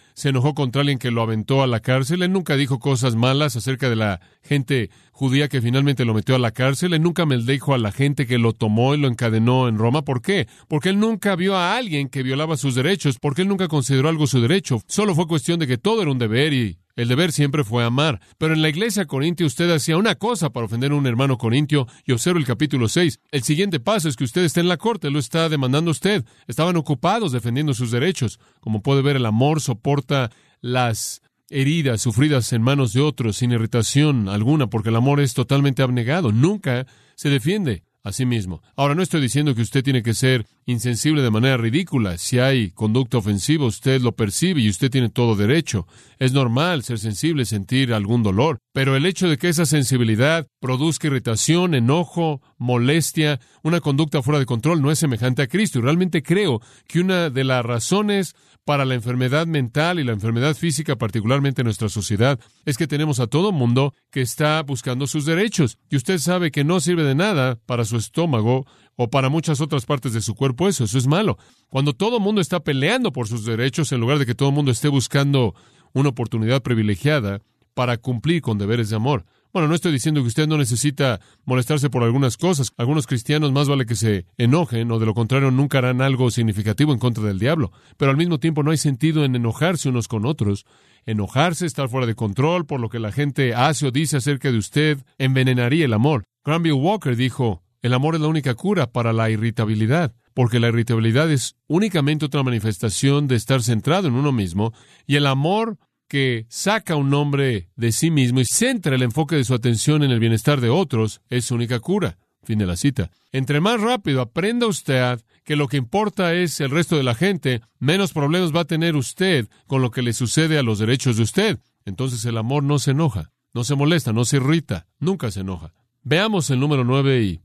se 0.13 0.29
enojó 0.29 0.53
contra 0.53 0.82
alguien 0.82 1.00
que 1.00 1.10
lo 1.10 1.24
aventó 1.24 1.63
a 1.63 1.67
la 1.67 1.79
cárcel. 1.79 2.22
Él 2.22 2.32
nunca 2.32 2.56
dijo 2.56 2.77
cosas 2.77 3.15
malas 3.15 3.56
acerca 3.56 3.89
de 3.89 3.96
la 3.96 4.22
gente 4.44 4.91
judía 5.18 5.48
que 5.48 5.64
finalmente 5.64 6.06
lo 6.06 6.14
metió 6.14 6.36
a 6.36 6.40
la 6.40 6.52
cárcel. 6.52 6.94
Él 6.94 7.02
nunca 7.02 7.26
maldijo 7.26 7.74
a 7.74 7.80
la 7.80 7.92
gente 7.92 8.28
que 8.28 8.38
lo 8.38 8.54
tomó 8.54 8.94
y 8.94 9.00
lo 9.00 9.08
encadenó 9.08 9.68
en 9.68 9.80
Roma. 9.80 10.04
¿Por 10.04 10.22
qué? 10.22 10.48
Porque 10.68 10.90
él 10.90 11.00
nunca 11.00 11.36
vio 11.36 11.56
a 11.56 11.76
alguien 11.76 12.08
que 12.08 12.22
violaba 12.22 12.56
sus 12.56 12.76
derechos, 12.76 13.18
porque 13.20 13.42
él 13.42 13.48
nunca 13.48 13.68
consideró 13.68 14.10
algo 14.10 14.28
su 14.28 14.40
derecho. 14.40 14.80
Solo 14.88 15.16
fue 15.16 15.28
cuestión 15.28 15.60
de 15.60 15.66
que 15.66 15.80
todo 15.80 16.04
era 16.04 16.12
un 16.12 16.20
deber 16.20 16.54
y 16.54 16.78
el 16.96 17.08
deber 17.08 17.32
siempre 17.32 17.64
fue 17.64 17.84
amar. 17.84 18.22
Pero 18.38 18.54
en 18.54 18.62
la 18.62 18.70
iglesia 18.70 19.06
corintio 19.06 19.48
usted 19.48 19.72
hacía 19.72 19.98
una 19.98 20.14
cosa 20.14 20.52
para 20.52 20.68
ofender 20.68 20.92
a 20.92 20.96
un 20.96 21.08
hermano 21.08 21.40
corintio 21.40 21.88
y 22.06 22.12
observa 22.12 22.40
el 22.40 22.46
capítulo 22.46 22.88
6. 22.88 23.20
El 23.32 23.42
siguiente 23.42 23.80
paso 23.80 24.10
es 24.10 24.18
que 24.18 24.24
usted 24.24 24.44
está 24.44 24.60
en 24.60 24.68
la 24.68 24.78
corte, 24.78 25.10
lo 25.10 25.18
está 25.18 25.50
demandando 25.50 25.90
usted. 25.90 26.26
Estaban 26.46 26.78
ocupados 26.78 27.32
defendiendo 27.32 27.74
sus 27.74 27.90
derechos. 27.90 28.40
Como 28.60 28.84
puede 28.84 29.02
ver, 29.02 29.16
el 29.16 29.26
amor 29.26 29.62
soporta 29.62 30.30
las 30.62 31.24
heridas 31.50 32.01
sufridas 32.01 32.51
en 32.54 32.62
manos 32.62 32.94
de 32.94 33.01
otros 33.01 33.38
sin 33.38 33.51
irritación 33.51 34.30
alguna, 34.30 34.68
porque 34.68 34.89
el 34.89 34.96
amor 34.96 35.20
es 35.20 35.34
totalmente 35.34 35.82
abnegado. 35.82 36.32
Nunca 36.32 36.86
se 37.16 37.30
defiende 37.30 37.84
a 38.04 38.12
sí 38.12 38.25
mismo. 38.25 38.62
Ahora, 38.75 38.96
no 38.96 39.01
estoy 39.01 39.22
diciendo 39.22 39.56
que 39.56 39.62
usted 39.62 39.84
tiene 39.84 40.04
que 40.04 40.13
ser 40.13 40.46
insensible 40.68 41.22
de 41.22 41.32
manera 41.32 41.58
ridícula. 41.58 42.18
Si 42.18 42.40
hay 42.40 42.72
conducta 42.72 43.18
ofensiva, 43.18 43.66
usted 43.66 44.02
lo 44.02 44.16
percibe 44.16 44.62
y 44.62 44.70
usted 44.70 44.92
tiene 44.92 45.10
todo 45.10 45.36
derecho. 45.36 45.88
Es 46.20 46.34
normal 46.34 46.84
ser 46.84 47.00
sensible, 47.00 47.46
sentir 47.46 47.94
algún 47.94 48.22
dolor. 48.22 48.60
Pero 48.74 48.96
el 48.96 49.06
hecho 49.06 49.30
de 49.30 49.38
que 49.38 49.48
esa 49.48 49.66
sensibilidad 49.66 50.46
produzca 50.60 51.08
irritación, 51.08 51.74
enojo, 51.74 52.42
molestia, 52.58 53.40
una 53.64 53.80
conducta 53.80 54.22
fuera 54.22 54.40
de 54.40 54.46
control, 54.46 54.82
no 54.82 54.92
es 54.92 55.00
semejante 55.00 55.42
a 55.42 55.48
Cristo. 55.48 55.80
Y 55.80 55.84
realmente 55.84 56.22
creo 56.22 56.62
que 56.86 57.00
una 57.00 57.30
de 57.30 57.46
las 57.46 57.66
razones 57.66 58.36
para 58.66 58.84
la 58.84 58.96
enfermedad 58.96 59.48
mental 59.48 59.98
y 59.98 60.04
la 60.04 60.12
enfermedad 60.12 60.54
física, 60.54 60.98
particularmente 60.98 61.62
en 61.62 61.68
nuestra 61.68 61.88
sociedad, 61.88 62.38
es 62.66 62.78
que 62.78 62.86
tenemos 62.86 63.22
a 63.22 63.28
todo 63.28 63.54
mundo 63.54 63.94
que 64.12 64.20
está 64.20 64.62
buscando 64.64 65.08
sus 65.08 65.24
derechos. 65.24 65.78
Y 65.90 65.96
usted 65.96 66.18
sabe 66.18 66.52
que 66.52 66.66
no 66.66 66.82
sirve 66.82 67.04
de 67.04 67.16
nada 67.16 67.58
para 67.66 67.86
su 67.86 67.96
estómago 67.96 68.68
o 68.98 69.10
para 69.10 69.30
muchas 69.30 69.62
otras 69.62 69.86
partes 69.86 70.12
de 70.12 70.22
su 70.22 70.36
cuerpo 70.36 70.68
eso. 70.68 70.84
Eso 70.84 70.98
es 70.98 71.08
malo. 71.08 71.38
Cuando 71.70 71.94
todo 71.94 72.20
mundo 72.20 72.42
está 72.42 72.60
peleando 72.60 73.13
por 73.13 73.30
sus 73.30 73.46
derechos, 73.46 73.92
en 73.94 74.01
lugar 74.01 74.20
de 74.20 74.25
que 74.25 74.36
todo 74.36 74.50
el 74.50 74.56
mundo 74.56 74.72
esté 74.72 74.89
buscando 74.89 75.56
una 75.94 76.10
oportunidad 76.10 76.62
privilegiada 76.62 77.39
para 77.74 77.98
cumplir 77.98 78.42
con 78.42 78.58
deberes 78.58 78.89
de 78.89 78.96
amor. 78.96 79.25
Bueno, 79.54 79.70
no 79.70 79.75
estoy 79.75 79.92
diciendo 79.92 80.22
que 80.22 80.27
usted 80.27 80.48
no 80.48 80.58
necesita 80.58 81.22
molestarse 81.46 81.89
por 81.89 82.04
algunas 82.04 82.38
cosas. 82.38 82.72
Algunos 82.77 83.08
cristianos 83.08 83.51
más 83.51 83.70
vale 83.70 83.86
que 83.86 83.96
se 83.96 84.25
enojen 84.38 84.92
o 84.92 85.00
de 85.00 85.06
lo 85.06 85.13
contrario 85.13 85.51
nunca 85.51 85.77
harán 85.77 86.01
algo 86.01 86.30
significativo 86.32 86.92
en 86.92 87.00
contra 87.00 87.24
del 87.24 87.39
diablo. 87.39 87.72
Pero 87.98 88.12
al 88.12 88.18
mismo 88.18 88.39
tiempo 88.39 88.62
no 88.62 88.72
hay 88.72 88.77
sentido 88.77 89.24
en 89.24 89.36
enojarse 89.36 89.89
unos 89.89 90.08
con 90.08 90.25
otros. 90.25 90.66
Enojarse, 91.06 91.66
estar 91.66 91.88
fuera 91.88 92.06
de 92.06 92.16
control 92.16 92.66
por 92.66 92.80
lo 92.80 92.89
que 92.89 93.00
la 93.00 93.12
gente 93.12 93.54
hace 93.56 93.88
o 93.88 93.92
dice 93.92 94.18
acerca 94.18 94.51
de 94.51 94.58
usted, 94.58 95.00
envenenaría 95.18 95.86
el 95.86 95.94
amor. 95.94 96.25
Granville 96.44 96.74
Walker 96.74 97.16
dijo, 97.16 97.63
el 97.82 97.94
amor 97.94 98.16
es 98.16 98.22
la 98.22 98.28
única 98.28 98.54
cura 98.56 98.92
para 98.92 99.14
la 99.14 99.30
irritabilidad, 99.30 100.14
porque 100.34 100.60
la 100.60 100.68
irritabilidad 100.68 101.32
es 101.32 101.56
únicamente 101.68 102.26
otra 102.26 102.44
manifestación 102.44 103.28
de 103.28 103.36
estar 103.36 103.64
centrado 103.64 104.08
en 104.08 104.16
uno 104.16 104.32
mismo, 104.32 104.74
y 105.06 105.16
el 105.16 105.28
amor 105.28 105.78
que 106.08 106.46
saca 106.50 106.94
a 106.94 106.98
un 106.98 107.14
hombre 107.14 107.70
de 107.76 107.92
sí 107.92 108.12
mismo 108.12 108.40
y 108.40 108.46
centra 108.46 108.96
el 108.96 109.04
enfoque 109.04 109.36
de 109.36 109.44
su 109.44 109.54
atención 109.54 110.04
en 110.04 110.12
el 110.12 110.20
bienestar 110.20 110.62
de 110.62 110.70
otros 110.70 111.22
es 111.30 111.46
su 111.46 111.56
única 111.56 111.80
cura. 111.80 112.18
Fin 112.44 112.60
de 112.60 112.66
la 112.66 112.78
cita. 112.78 113.12
Entre 113.34 113.60
más 113.60 113.82
rápido 113.82 114.22
aprenda 114.22 114.68
usted 114.68 115.20
que 115.44 115.58
lo 115.58 115.68
que 115.68 115.76
importa 115.76 116.34
es 116.34 116.62
el 116.62 116.72
resto 116.72 116.96
de 116.96 117.04
la 117.04 117.14
gente, 117.14 117.62
menos 117.78 118.14
problemas 118.14 118.56
va 118.56 118.62
a 118.62 118.66
tener 118.66 118.96
usted 118.96 119.50
con 119.66 119.82
lo 119.82 119.92
que 119.92 120.02
le 120.02 120.14
sucede 120.14 120.58
a 120.58 120.64
los 120.64 120.80
derechos 120.80 121.18
de 121.18 121.24
usted. 121.24 121.60
Entonces 121.84 122.24
el 122.26 122.38
amor 122.38 122.64
no 122.64 122.80
se 122.80 122.92
enoja, 122.92 123.32
no 123.54 123.66
se 123.66 123.76
molesta, 123.76 124.14
no 124.14 124.24
se 124.24 124.38
irrita, 124.38 124.88
nunca 125.00 125.30
se 125.30 125.42
enoja. 125.42 125.74
Veamos 126.04 126.50
el 126.52 126.62
número 126.62 126.86
nueve 126.86 127.22
y 127.22 127.42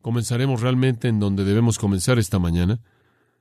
comenzaremos 0.00 0.60
realmente 0.60 1.08
en 1.08 1.20
donde 1.20 1.44
debemos 1.44 1.78
comenzar 1.78 2.18
esta 2.18 2.38
mañana. 2.38 2.80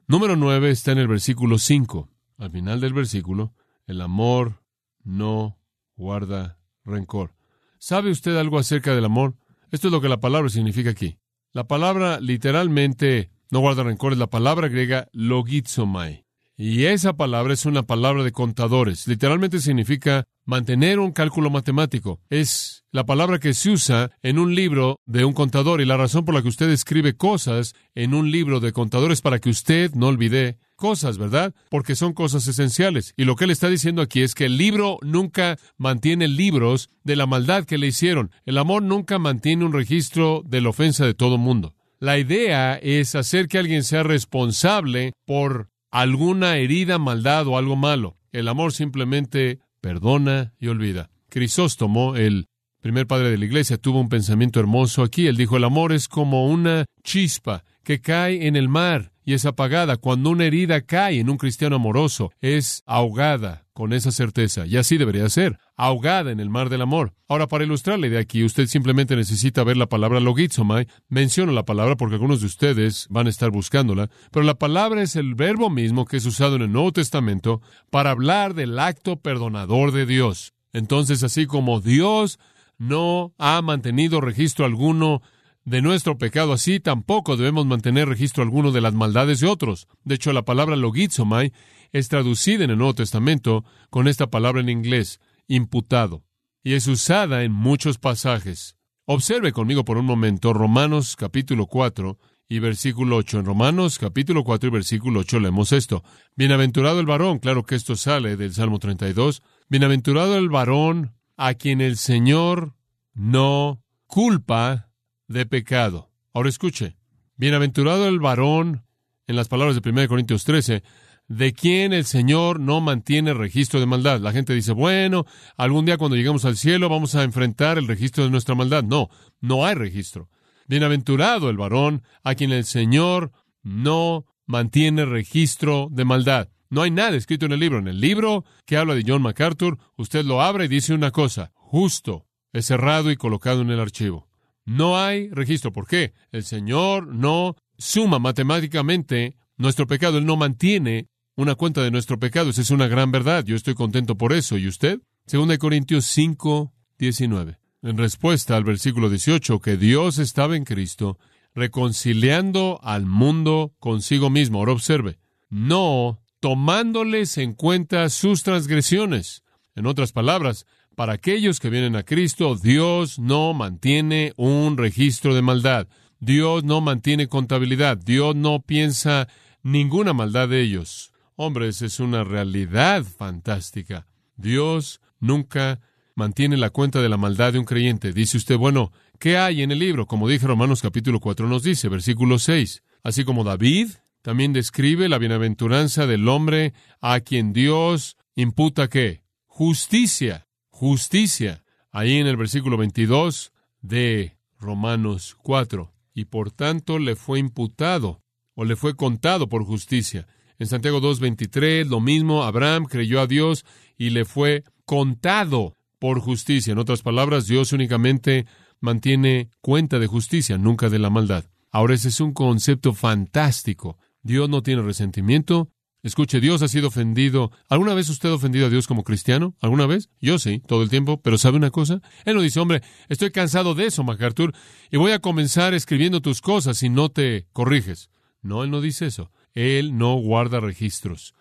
Número 0.08 0.36
nueve 0.36 0.72
está 0.72 0.92
en 0.92 0.98
el 0.98 1.08
versículo 1.08 1.58
cinco. 1.58 2.10
Al 2.38 2.52
final 2.52 2.80
del 2.80 2.94
versículo, 2.94 3.54
el 3.86 4.02
amor 4.02 4.64
no 5.04 5.60
guarda 5.96 6.60
rencor. 6.86 7.36
¿Sabe 7.78 8.12
usted 8.12 8.36
algo 8.38 8.60
acerca 8.60 8.96
del 8.96 9.06
amor? 9.06 9.36
Esto 9.72 9.88
es 9.88 9.92
lo 9.92 10.02
que 10.02 10.10
la 10.10 10.20
palabra 10.20 10.50
significa 10.50 10.90
aquí. 10.90 11.18
La 11.52 11.68
palabra 11.68 12.20
literalmente 12.20 13.32
no 13.52 13.60
guarda 13.60 13.84
rencor 13.84 14.14
es 14.14 14.20
la 14.20 14.30
palabra 14.30 14.68
griega 14.68 15.08
logizomai. 15.12 16.26
Y 16.62 16.88
esa 16.88 17.14
palabra 17.14 17.54
es 17.54 17.66
una 17.66 17.84
palabra 17.84 18.22
de 18.22 18.34
contadores. 18.34 19.08
Literalmente 19.08 19.62
significa 19.62 20.26
mantener 20.44 21.00
un 21.00 21.14
cálculo 21.14 21.50
matemático. 21.50 22.20
Es 22.30 22.84
la 22.92 23.06
palabra 23.06 23.40
que 23.40 23.54
se 23.54 23.70
usa 23.70 24.12
en 24.24 24.38
un 24.38 24.54
libro 24.54 24.98
de 25.06 25.24
un 25.24 25.32
contador 25.32 25.80
y 25.80 25.86
la 25.86 25.96
razón 25.96 26.26
por 26.26 26.36
la 26.36 26.42
que 26.42 26.50
usted 26.50 26.70
escribe 26.70 27.16
cosas 27.16 27.76
en 27.96 28.14
un 28.14 28.30
libro 28.30 28.60
de 28.60 28.74
contadores 28.74 29.22
para 29.22 29.40
que 29.40 29.50
usted 29.50 29.94
no 29.94 30.08
olvide 30.08 30.58
cosas, 30.76 31.18
¿verdad? 31.18 31.56
Porque 31.70 31.96
son 31.96 32.12
cosas 32.12 32.46
esenciales. 32.46 33.14
Y 33.16 33.24
lo 33.24 33.38
que 33.38 33.46
él 33.46 33.52
está 33.52 33.70
diciendo 33.70 34.02
aquí 34.02 34.22
es 34.22 34.36
que 34.36 34.48
el 34.48 34.58
libro 34.58 34.98
nunca 35.02 35.58
mantiene 35.78 36.28
libros 36.28 36.90
de 37.06 37.16
la 37.16 37.26
maldad 37.26 37.64
que 37.64 37.78
le 37.78 37.88
hicieron. 37.88 38.32
El 38.46 38.58
amor 38.58 38.84
nunca 38.84 39.18
mantiene 39.18 39.64
un 39.64 39.72
registro 39.72 40.44
de 40.46 40.60
la 40.60 40.72
ofensa 40.72 41.06
de 41.06 41.14
todo 41.14 41.38
mundo. 41.38 41.74
La 42.00 42.20
idea 42.20 42.76
es 42.76 43.16
hacer 43.16 43.48
que 43.48 43.60
alguien 43.60 43.86
sea 43.86 44.04
responsable 44.04 45.14
por 45.26 45.70
alguna 45.92 46.58
herida, 46.58 46.98
maldad 46.98 47.48
o 47.48 47.58
algo 47.58 47.76
malo. 47.76 48.18
El 48.32 48.48
amor 48.48 48.74
simplemente 48.74 49.60
perdona 49.82 50.54
y 50.60 50.68
olvida. 50.68 51.10
Crisóstomo, 51.30 52.16
el 52.16 52.48
primer 52.82 53.08
padre 53.08 53.30
de 53.30 53.38
la 53.38 53.46
iglesia, 53.46 53.78
tuvo 53.78 54.00
un 54.00 54.10
pensamiento 54.10 54.60
hermoso 54.60 55.04
aquí. 55.04 55.28
Él 55.28 55.38
dijo, 55.38 55.58
el 55.58 55.64
amor 55.64 55.94
es 55.94 56.08
como 56.08 56.48
una 56.48 56.86
chispa 57.04 57.64
que 57.84 58.02
cae 58.02 58.48
en 58.48 58.56
el 58.56 58.70
mar 58.70 59.12
y 59.30 59.34
es 59.34 59.46
apagada. 59.46 59.98
Cuando 59.98 60.32
una 60.32 60.46
herida 60.46 60.82
cae 60.82 61.20
en 61.20 61.30
un 61.30 61.38
cristiano 61.38 61.76
amoroso, 61.76 62.32
es 62.42 62.82
ahogada 62.88 63.68
con 63.74 63.94
esa 63.94 64.12
certeza. 64.12 64.66
Y 64.66 64.76
así 64.76 64.98
debería 64.98 65.30
ser, 65.30 65.60
ahogada 65.78 66.32
en 66.32 66.40
el 66.40 66.50
mar 66.50 66.70
del 66.70 66.82
amor. 66.82 67.14
Ahora, 67.28 67.48
para 67.48 67.64
ilustrarle 67.64 68.10
de 68.10 68.18
aquí, 68.18 68.44
usted 68.44 68.66
simplemente 68.66 69.16
necesita 69.16 69.64
ver 69.64 69.78
la 69.78 69.86
palabra 69.86 70.20
logizomai. 70.20 70.88
Menciono 71.10 71.52
la 71.52 71.64
palabra 71.64 71.96
porque 71.96 72.16
algunos 72.16 72.40
de 72.40 72.48
ustedes 72.48 73.06
van 73.12 73.28
a 73.28 73.30
estar 73.30 73.52
buscándola, 73.52 74.10
pero 74.32 74.44
la 74.44 74.56
palabra 74.56 75.04
es 75.04 75.16
el 75.16 75.36
verbo 75.36 75.70
mismo 75.70 76.06
que 76.06 76.18
es 76.18 76.26
usado 76.26 76.56
en 76.56 76.64
el 76.64 76.72
Nuevo 76.72 76.92
Testamento 76.92 77.62
para 77.92 78.10
hablar 78.10 78.56
del 78.56 78.80
acto 78.80 79.18
perdonador 79.18 79.92
de 79.92 80.08
Dios. 80.08 80.56
Entonces, 80.74 81.22
así 81.22 81.46
como 81.46 81.82
Dios 81.82 82.40
no 82.80 83.36
ha 83.38 83.62
mantenido 83.62 84.22
registro 84.22 84.66
alguno 84.66 85.22
de 85.70 85.84
nuestro 85.84 86.18
pecado, 86.18 86.54
así 86.54 86.80
tampoco 86.80 87.38
debemos 87.38 87.68
mantener 87.68 88.10
registro 88.10 88.42
alguno 88.42 88.72
de 88.72 88.82
las 88.82 88.96
maldades 88.96 89.40
de 89.40 89.48
otros. 89.48 89.88
De 90.04 90.16
hecho, 90.16 90.34
la 90.34 90.42
palabra 90.42 90.76
logizomai 90.76 91.54
es 91.92 92.10
traducida 92.10 92.64
en 92.64 92.72
el 92.72 92.80
Nuevo 92.80 92.96
Testamento 92.96 93.64
con 93.92 94.08
esta 94.08 94.32
palabra 94.32 94.62
en 94.62 94.70
inglés, 94.70 95.20
imputado, 95.48 96.24
y 96.64 96.74
es 96.74 96.88
usada 96.88 97.44
en 97.44 97.52
muchos 97.52 98.00
pasajes. 98.00 98.78
Observe 99.06 99.52
conmigo 99.52 99.86
por 99.86 100.00
un 100.00 100.06
momento 100.06 100.54
Romanos 100.54 101.16
capítulo 101.16 101.68
4 101.68 102.18
y 102.48 102.58
versículo 102.58 103.18
8. 103.18 103.40
En 103.40 103.46
Romanos 103.46 104.00
capítulo 104.00 104.44
4 104.44 104.70
y 104.70 104.72
versículo 104.72 105.20
8 105.20 105.40
leemos 105.40 105.72
esto. 105.72 106.04
Bienaventurado 106.36 107.00
el 107.00 107.06
varón, 107.06 107.38
claro 107.38 107.64
que 107.64 107.76
esto 107.76 107.96
sale 107.96 108.38
del 108.38 108.56
Salmo 108.56 108.80
32. 108.80 109.44
Bienaventurado 109.68 110.36
el 110.36 110.50
varón 110.50 111.14
a 111.38 111.54
quien 111.54 111.80
el 111.80 111.98
Señor 111.98 112.74
no 113.14 113.84
culpa 114.08 114.89
de 115.30 115.46
pecado. 115.46 116.10
Ahora 116.34 116.50
escuche, 116.50 116.98
bienaventurado 117.38 118.08
el 118.10 118.20
varón, 118.20 118.84
en 119.28 119.36
las 119.38 119.48
palabras 119.48 119.80
de 119.80 119.90
1 119.90 120.08
Corintios 120.10 120.44
13, 120.44 120.84
de 121.28 121.54
quien 121.54 121.94
el 121.94 122.06
Señor 122.06 122.60
no 122.60 122.82
mantiene 122.82 123.36
registro 123.36 123.80
de 123.80 123.86
maldad. 123.86 124.20
La 124.20 124.34
gente 124.34 124.54
dice, 124.54 124.74
bueno, 124.74 125.26
algún 125.56 125.86
día 125.86 125.98
cuando 125.98 126.18
lleguemos 126.18 126.44
al 126.46 126.58
cielo 126.58 126.90
vamos 126.90 127.14
a 127.14 127.24
enfrentar 127.24 127.78
el 127.78 127.88
registro 127.88 128.24
de 128.24 128.32
nuestra 128.32 128.56
maldad. 128.56 128.84
No, 128.84 129.10
no 129.40 129.66
hay 129.66 129.76
registro. 129.76 130.30
Bienaventurado 130.68 131.50
el 131.50 131.58
varón 131.58 132.04
a 132.24 132.34
quien 132.34 132.52
el 132.52 132.66
Señor 132.66 133.32
no 133.62 134.26
mantiene 134.48 135.06
registro 135.06 135.88
de 135.92 136.06
maldad. 136.06 136.50
No 136.72 136.82
hay 136.82 136.90
nada 136.90 137.16
escrito 137.16 137.46
en 137.46 137.52
el 137.52 137.60
libro. 137.60 137.78
En 137.78 137.88
el 137.88 138.02
libro 138.02 138.46
que 138.66 138.78
habla 138.78 138.96
de 138.96 139.04
John 139.06 139.22
MacArthur, 139.22 139.78
usted 139.96 140.26
lo 140.26 140.42
abre 140.42 140.66
y 140.66 140.70
dice 140.70 140.96
una 140.96 141.12
cosa, 141.12 141.52
justo, 141.54 142.26
es 142.52 142.66
cerrado 142.66 143.12
y 143.12 143.16
colocado 143.16 143.62
en 143.62 143.70
el 143.70 143.80
archivo. 143.80 144.29
No 144.70 145.00
hay 145.00 145.30
registro. 145.32 145.74
¿Por 145.74 145.88
qué? 145.88 146.14
El 146.32 146.44
Señor 146.44 147.08
no 147.08 147.56
suma 147.80 148.20
matemáticamente 148.20 149.36
nuestro 149.58 149.88
pecado. 149.88 150.20
Él 150.20 150.28
no 150.28 150.38
mantiene 150.38 151.08
una 151.36 151.56
cuenta 151.56 151.82
de 151.82 151.90
nuestro 151.90 152.20
pecado. 152.20 152.52
Esa 152.52 152.62
es 152.62 152.70
una 152.70 152.88
gran 152.88 153.12
verdad. 153.12 153.44
Yo 153.44 153.56
estoy 153.56 153.74
contento 153.74 154.16
por 154.16 154.32
eso. 154.32 154.60
¿Y 154.60 154.68
usted? 154.68 155.00
Segunda 155.26 155.54
de 155.54 155.58
Corintios 155.58 156.06
5, 156.06 156.72
19. 157.00 157.58
En 157.82 157.98
respuesta 157.98 158.56
al 158.56 158.64
versículo 158.64 159.10
18, 159.10 159.60
que 159.60 159.76
Dios 159.76 160.20
estaba 160.20 160.56
en 160.56 160.66
Cristo, 160.66 161.18
reconciliando 161.56 162.80
al 162.84 163.08
mundo 163.08 163.74
consigo 163.80 164.30
mismo. 164.30 164.60
Ahora 164.60 164.74
observe, 164.74 165.18
no 165.50 166.22
tomándoles 166.42 167.40
en 167.40 167.56
cuenta 167.56 168.08
sus 168.10 168.44
transgresiones. 168.44 169.42
En 169.74 169.88
otras 169.88 170.12
palabras, 170.12 170.68
para 171.00 171.14
aquellos 171.14 171.62
que 171.62 171.70
vienen 171.70 171.96
a 171.96 172.04
Cristo, 172.04 172.58
Dios 172.58 173.20
no 173.20 173.54
mantiene 173.54 174.34
un 174.36 174.76
registro 174.76 175.34
de 175.34 175.42
maldad. 175.42 175.88
Dios 176.20 176.66
no 176.66 176.82
mantiene 176.82 177.30
contabilidad. 177.30 177.98
Dios 177.98 178.36
no 178.36 178.60
piensa 178.60 179.30
ninguna 179.64 180.12
maldad 180.12 180.50
de 180.50 180.60
ellos. 180.60 181.14
Hombres, 181.38 181.82
es 181.84 182.02
una 182.02 182.26
realidad 182.26 183.06
fantástica. 183.06 184.08
Dios 184.36 185.00
nunca 185.22 185.80
mantiene 186.16 186.58
la 186.58 186.70
cuenta 186.70 187.02
de 187.02 187.08
la 187.08 187.16
maldad 187.16 187.54
de 187.54 187.60
un 187.60 187.66
creyente. 187.66 188.12
Dice 188.12 188.36
usted, 188.36 188.58
bueno, 188.58 188.92
¿qué 189.20 189.38
hay 189.38 189.62
en 189.62 189.72
el 189.72 189.80
libro? 189.80 190.06
Como 190.06 190.28
dije 190.28 190.48
Romanos 190.48 190.82
capítulo 190.82 191.22
4 191.22 191.48
nos 191.48 191.64
dice, 191.64 191.88
versículo 191.88 192.40
6. 192.40 192.84
Así 193.04 193.24
como 193.24 193.46
David 193.46 193.92
también 194.22 194.52
describe 194.52 195.08
la 195.08 195.18
bienaventuranza 195.18 196.08
del 196.08 196.28
hombre 196.28 196.74
a 197.00 197.22
quien 197.22 197.54
Dios 197.54 198.18
imputa 198.36 198.90
qué? 198.90 199.24
Justicia 199.46 200.49
justicia. 200.80 201.66
Ahí 201.92 202.20
en 202.20 202.28
el 202.28 202.38
versículo 202.38 202.78
22 202.78 203.52
de 203.82 204.38
Romanos 204.58 205.36
4. 205.44 205.92
Y 206.14 206.26
por 206.26 206.52
tanto 206.52 207.00
le 207.00 207.18
fue 207.18 207.40
imputado 207.40 208.22
o 208.56 208.64
le 208.64 208.78
fue 208.78 208.96
contado 208.96 209.50
por 209.50 209.66
justicia. 209.66 210.26
En 210.58 210.68
Santiago 210.68 211.02
2.23, 211.02 211.86
lo 211.90 212.00
mismo, 212.00 212.44
Abraham 212.44 212.86
creyó 212.86 213.20
a 213.20 213.28
Dios 213.28 213.66
y 213.98 214.12
le 214.12 214.24
fue 214.24 214.64
contado 214.86 215.76
por 216.00 216.22
justicia. 216.22 216.72
En 216.72 216.80
otras 216.80 217.02
palabras, 217.02 217.46
Dios 217.46 217.74
únicamente 217.74 218.46
mantiene 218.80 219.50
cuenta 219.60 220.00
de 220.00 220.08
justicia, 220.08 220.58
nunca 220.58 220.88
de 220.88 221.00
la 221.00 221.10
maldad. 221.10 221.44
Ahora 221.72 221.94
ese 221.94 222.08
es 222.08 222.22
un 222.22 222.32
concepto 222.32 222.94
fantástico. 222.94 223.98
Dios 224.24 224.48
no 224.48 224.64
tiene 224.64 224.82
resentimiento. 224.82 225.72
Escuche, 226.02 226.40
Dios 226.40 226.62
ha 226.62 226.70
sido 226.70 226.88
ofendido. 226.88 227.52
¿Alguna 227.68 227.94
vez 227.94 228.10
usted 228.10 228.30
ha 228.30 228.36
ofendido 228.36 228.68
a 228.68 228.70
Dios 228.70 228.88
como 228.88 229.04
cristiano? 229.04 229.56
¿Alguna 229.60 229.86
vez? 229.86 230.10
Yo 230.22 230.40
sí, 230.40 230.62
todo 230.66 230.82
el 230.82 230.90
tiempo. 230.90 231.22
Pero 231.22 231.38
¿sabe 231.38 231.58
una 231.58 231.72
cosa? 231.72 232.02
Él 232.24 232.36
no 232.36 232.42
dice, 232.42 232.60
hombre, 232.60 232.82
estoy 233.10 233.32
cansado 233.32 233.76
de 233.76 233.88
eso, 233.88 234.04
MacArthur, 234.04 234.54
y 234.92 234.98
voy 234.98 235.12
a 235.12 235.20
comenzar 235.20 235.74
escribiendo 235.74 236.22
tus 236.22 236.40
cosas 236.42 236.78
si 236.78 236.90
no 236.90 237.10
te 237.10 237.48
corriges. 237.52 238.10
No, 238.42 238.64
Él 238.64 238.72
no 238.72 238.80
dice 238.80 239.08
eso. 239.08 239.32
Él 239.54 239.98
no 239.98 240.16
guarda 240.16 240.62
registros. 240.62 241.34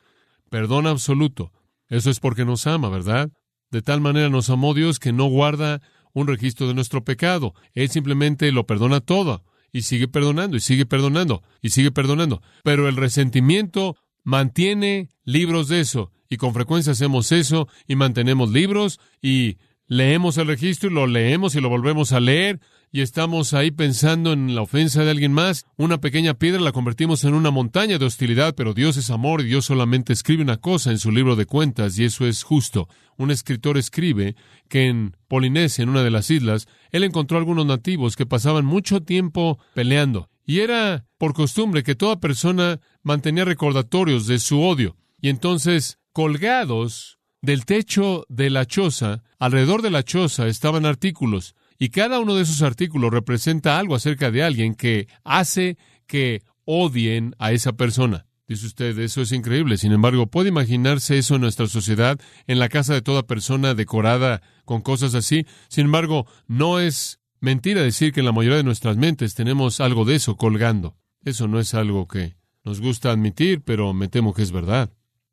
Perdón 0.50 0.86
absoluto. 0.86 1.52
Eso 1.88 2.10
es 2.10 2.18
porque 2.18 2.44
nos 2.44 2.66
ama, 2.66 2.88
¿verdad? 2.88 3.30
De 3.70 3.82
tal 3.82 4.00
manera 4.00 4.28
nos 4.28 4.50
amó 4.50 4.74
Dios 4.74 4.98
que 4.98 5.12
no 5.12 5.26
guarda 5.26 5.80
un 6.12 6.26
registro 6.26 6.66
de 6.66 6.74
nuestro 6.74 7.04
pecado. 7.04 7.54
Él 7.74 7.90
simplemente 7.90 8.50
lo 8.50 8.66
perdona 8.66 9.00
todo 9.00 9.44
y 9.72 9.82
sigue 9.82 10.08
perdonando 10.08 10.56
y 10.56 10.60
sigue 10.60 10.86
perdonando 10.86 11.42
y 11.60 11.70
sigue 11.70 11.90
perdonando. 11.90 12.42
Pero 12.64 12.88
el 12.88 12.96
resentimiento 12.96 13.96
mantiene 14.28 15.08
libros 15.24 15.68
de 15.68 15.80
eso 15.80 16.12
y 16.28 16.36
con 16.36 16.52
frecuencia 16.52 16.92
hacemos 16.92 17.32
eso 17.32 17.66
y 17.86 17.96
mantenemos 17.96 18.50
libros 18.50 19.00
y 19.22 19.56
leemos 19.86 20.36
el 20.36 20.48
registro 20.48 20.90
y 20.90 20.92
lo 20.92 21.06
leemos 21.06 21.54
y 21.54 21.62
lo 21.62 21.70
volvemos 21.70 22.12
a 22.12 22.20
leer 22.20 22.60
y 22.90 23.02
estamos 23.02 23.52
ahí 23.54 23.70
pensando 23.70 24.32
en 24.32 24.54
la 24.54 24.62
ofensa 24.62 25.04
de 25.04 25.10
alguien 25.10 25.32
más, 25.32 25.66
una 25.76 26.00
pequeña 26.00 26.34
piedra 26.34 26.60
la 26.60 26.72
convertimos 26.72 27.24
en 27.24 27.34
una 27.34 27.50
montaña 27.50 27.98
de 27.98 28.04
hostilidad, 28.04 28.54
pero 28.54 28.74
Dios 28.74 28.96
es 28.96 29.10
amor 29.10 29.42
y 29.42 29.44
Dios 29.44 29.66
solamente 29.66 30.12
escribe 30.12 30.42
una 30.42 30.56
cosa 30.56 30.90
en 30.90 30.98
su 30.98 31.10
libro 31.10 31.36
de 31.36 31.46
cuentas 31.46 31.98
y 31.98 32.04
eso 32.04 32.26
es 32.26 32.42
justo. 32.42 32.88
Un 33.16 33.30
escritor 33.30 33.76
escribe 33.76 34.36
que 34.68 34.86
en 34.86 35.16
Polinesia, 35.28 35.82
en 35.82 35.90
una 35.90 36.02
de 36.02 36.10
las 36.10 36.30
islas, 36.30 36.66
él 36.90 37.04
encontró 37.04 37.36
algunos 37.36 37.66
nativos 37.66 38.16
que 38.16 38.26
pasaban 38.26 38.64
mucho 38.64 39.02
tiempo 39.02 39.58
peleando 39.74 40.30
y 40.46 40.60
era 40.60 41.04
por 41.18 41.34
costumbre 41.34 41.82
que 41.82 41.94
toda 41.94 42.20
persona 42.20 42.80
mantenía 43.02 43.44
recordatorios 43.44 44.26
de 44.26 44.38
su 44.38 44.62
odio 44.62 44.96
y 45.20 45.28
entonces 45.28 45.98
colgados 46.12 47.18
del 47.42 47.66
techo 47.66 48.24
de 48.28 48.50
la 48.50 48.66
choza, 48.66 49.22
alrededor 49.38 49.82
de 49.82 49.90
la 49.90 50.02
choza 50.02 50.46
estaban 50.46 50.86
artículos 50.86 51.54
y 51.78 51.90
cada 51.90 52.18
uno 52.18 52.34
de 52.34 52.42
esos 52.42 52.62
artículos 52.62 53.12
representa 53.12 53.78
algo 53.78 53.94
acerca 53.94 54.30
de 54.30 54.42
alguien 54.42 54.74
que 54.74 55.08
hace 55.24 55.78
que 56.06 56.42
odien 56.64 57.34
a 57.38 57.52
esa 57.52 57.74
persona. 57.74 58.26
Dice 58.48 58.66
usted, 58.66 58.98
eso 58.98 59.20
es 59.20 59.32
increíble. 59.32 59.76
Sin 59.76 59.92
embargo, 59.92 60.26
¿puede 60.26 60.48
imaginarse 60.48 61.18
eso 61.18 61.34
en 61.34 61.42
nuestra 61.42 61.66
sociedad, 61.66 62.18
en 62.46 62.58
la 62.58 62.70
casa 62.70 62.94
de 62.94 63.02
toda 63.02 63.26
persona 63.26 63.74
decorada 63.74 64.40
con 64.64 64.80
cosas 64.80 65.14
así? 65.14 65.46
Sin 65.68 65.84
embargo, 65.84 66.26
no 66.46 66.80
es 66.80 67.20
mentira 67.40 67.82
decir 67.82 68.12
que 68.12 68.20
en 68.20 68.26
la 68.26 68.32
mayoría 68.32 68.56
de 68.56 68.64
nuestras 68.64 68.96
mentes 68.96 69.34
tenemos 69.34 69.80
algo 69.80 70.04
de 70.06 70.16
eso 70.16 70.36
colgando. 70.36 70.96
Eso 71.24 71.46
no 71.46 71.60
es 71.60 71.74
algo 71.74 72.08
que 72.08 72.36
nos 72.64 72.80
gusta 72.80 73.10
admitir, 73.10 73.62
pero 73.62 73.92
me 73.92 74.08
temo 74.08 74.32
que 74.32 74.42
es 74.42 74.50
verdad. 74.50 74.90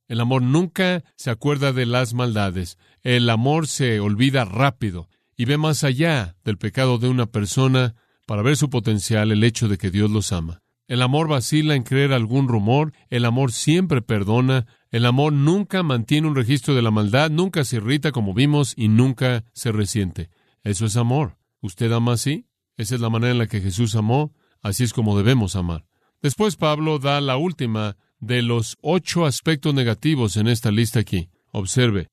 El 0.07 0.19
amor 0.19 0.41
nunca 0.41 1.03
se 1.15 1.31
acuerda 1.31 1.71
de 1.71 1.85
las 1.85 2.13
maldades. 2.13 2.77
El 3.01 3.29
amor 3.29 3.67
se 3.67 3.99
olvida 4.01 4.45
rápido 4.45 5.09
y 5.37 5.45
ve 5.45 5.57
más 5.57 5.83
allá 5.83 6.35
del 6.43 6.57
pecado 6.57 6.97
de 6.97 7.09
una 7.09 7.25
persona 7.25 7.95
para 8.25 8.41
ver 8.41 8.57
su 8.57 8.69
potencial, 8.69 9.31
el 9.31 9.43
hecho 9.43 9.67
de 9.67 9.77
que 9.77 9.91
Dios 9.91 10.09
los 10.09 10.31
ama. 10.31 10.61
El 10.87 11.01
amor 11.01 11.27
vacila 11.27 11.75
en 11.75 11.83
creer 11.83 12.13
algún 12.13 12.47
rumor, 12.47 12.93
el 13.09 13.25
amor 13.25 13.51
siempre 13.51 14.01
perdona, 14.01 14.67
el 14.91 15.05
amor 15.05 15.33
nunca 15.33 15.81
mantiene 15.81 16.27
un 16.27 16.35
registro 16.35 16.75
de 16.75 16.81
la 16.81 16.91
maldad, 16.91 17.31
nunca 17.31 17.63
se 17.63 17.77
irrita 17.77 18.11
como 18.11 18.33
vimos 18.33 18.73
y 18.77 18.87
nunca 18.87 19.43
se 19.53 19.71
resiente. 19.71 20.29
Eso 20.63 20.85
es 20.85 20.95
amor. 20.95 21.37
¿Usted 21.61 21.91
ama 21.91 22.13
así? 22.13 22.45
Esa 22.77 22.95
es 22.95 23.01
la 23.01 23.09
manera 23.09 23.31
en 23.31 23.39
la 23.39 23.47
que 23.47 23.61
Jesús 23.61 23.95
amó, 23.95 24.33
así 24.61 24.83
es 24.83 24.93
como 24.93 25.17
debemos 25.17 25.55
amar. 25.55 25.85
Después 26.21 26.55
Pablo 26.55 26.99
da 26.99 27.19
la 27.21 27.37
última 27.37 27.97
de 28.19 28.41
los 28.41 28.77
ocho 28.81 29.25
aspectos 29.25 29.73
negativos 29.73 30.37
en 30.37 30.47
esta 30.47 30.71
lista 30.71 30.99
aquí. 30.99 31.29
Observe, 31.51 32.09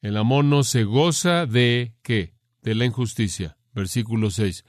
el 0.00 0.16
amor 0.16 0.44
no 0.44 0.64
se 0.64 0.84
goza 0.84 1.46
de 1.46 1.94
qué? 2.02 2.31
De 2.62 2.74
la 2.74 2.84
injusticia. 2.84 3.56
Versículo 3.74 4.30
6. 4.30 4.64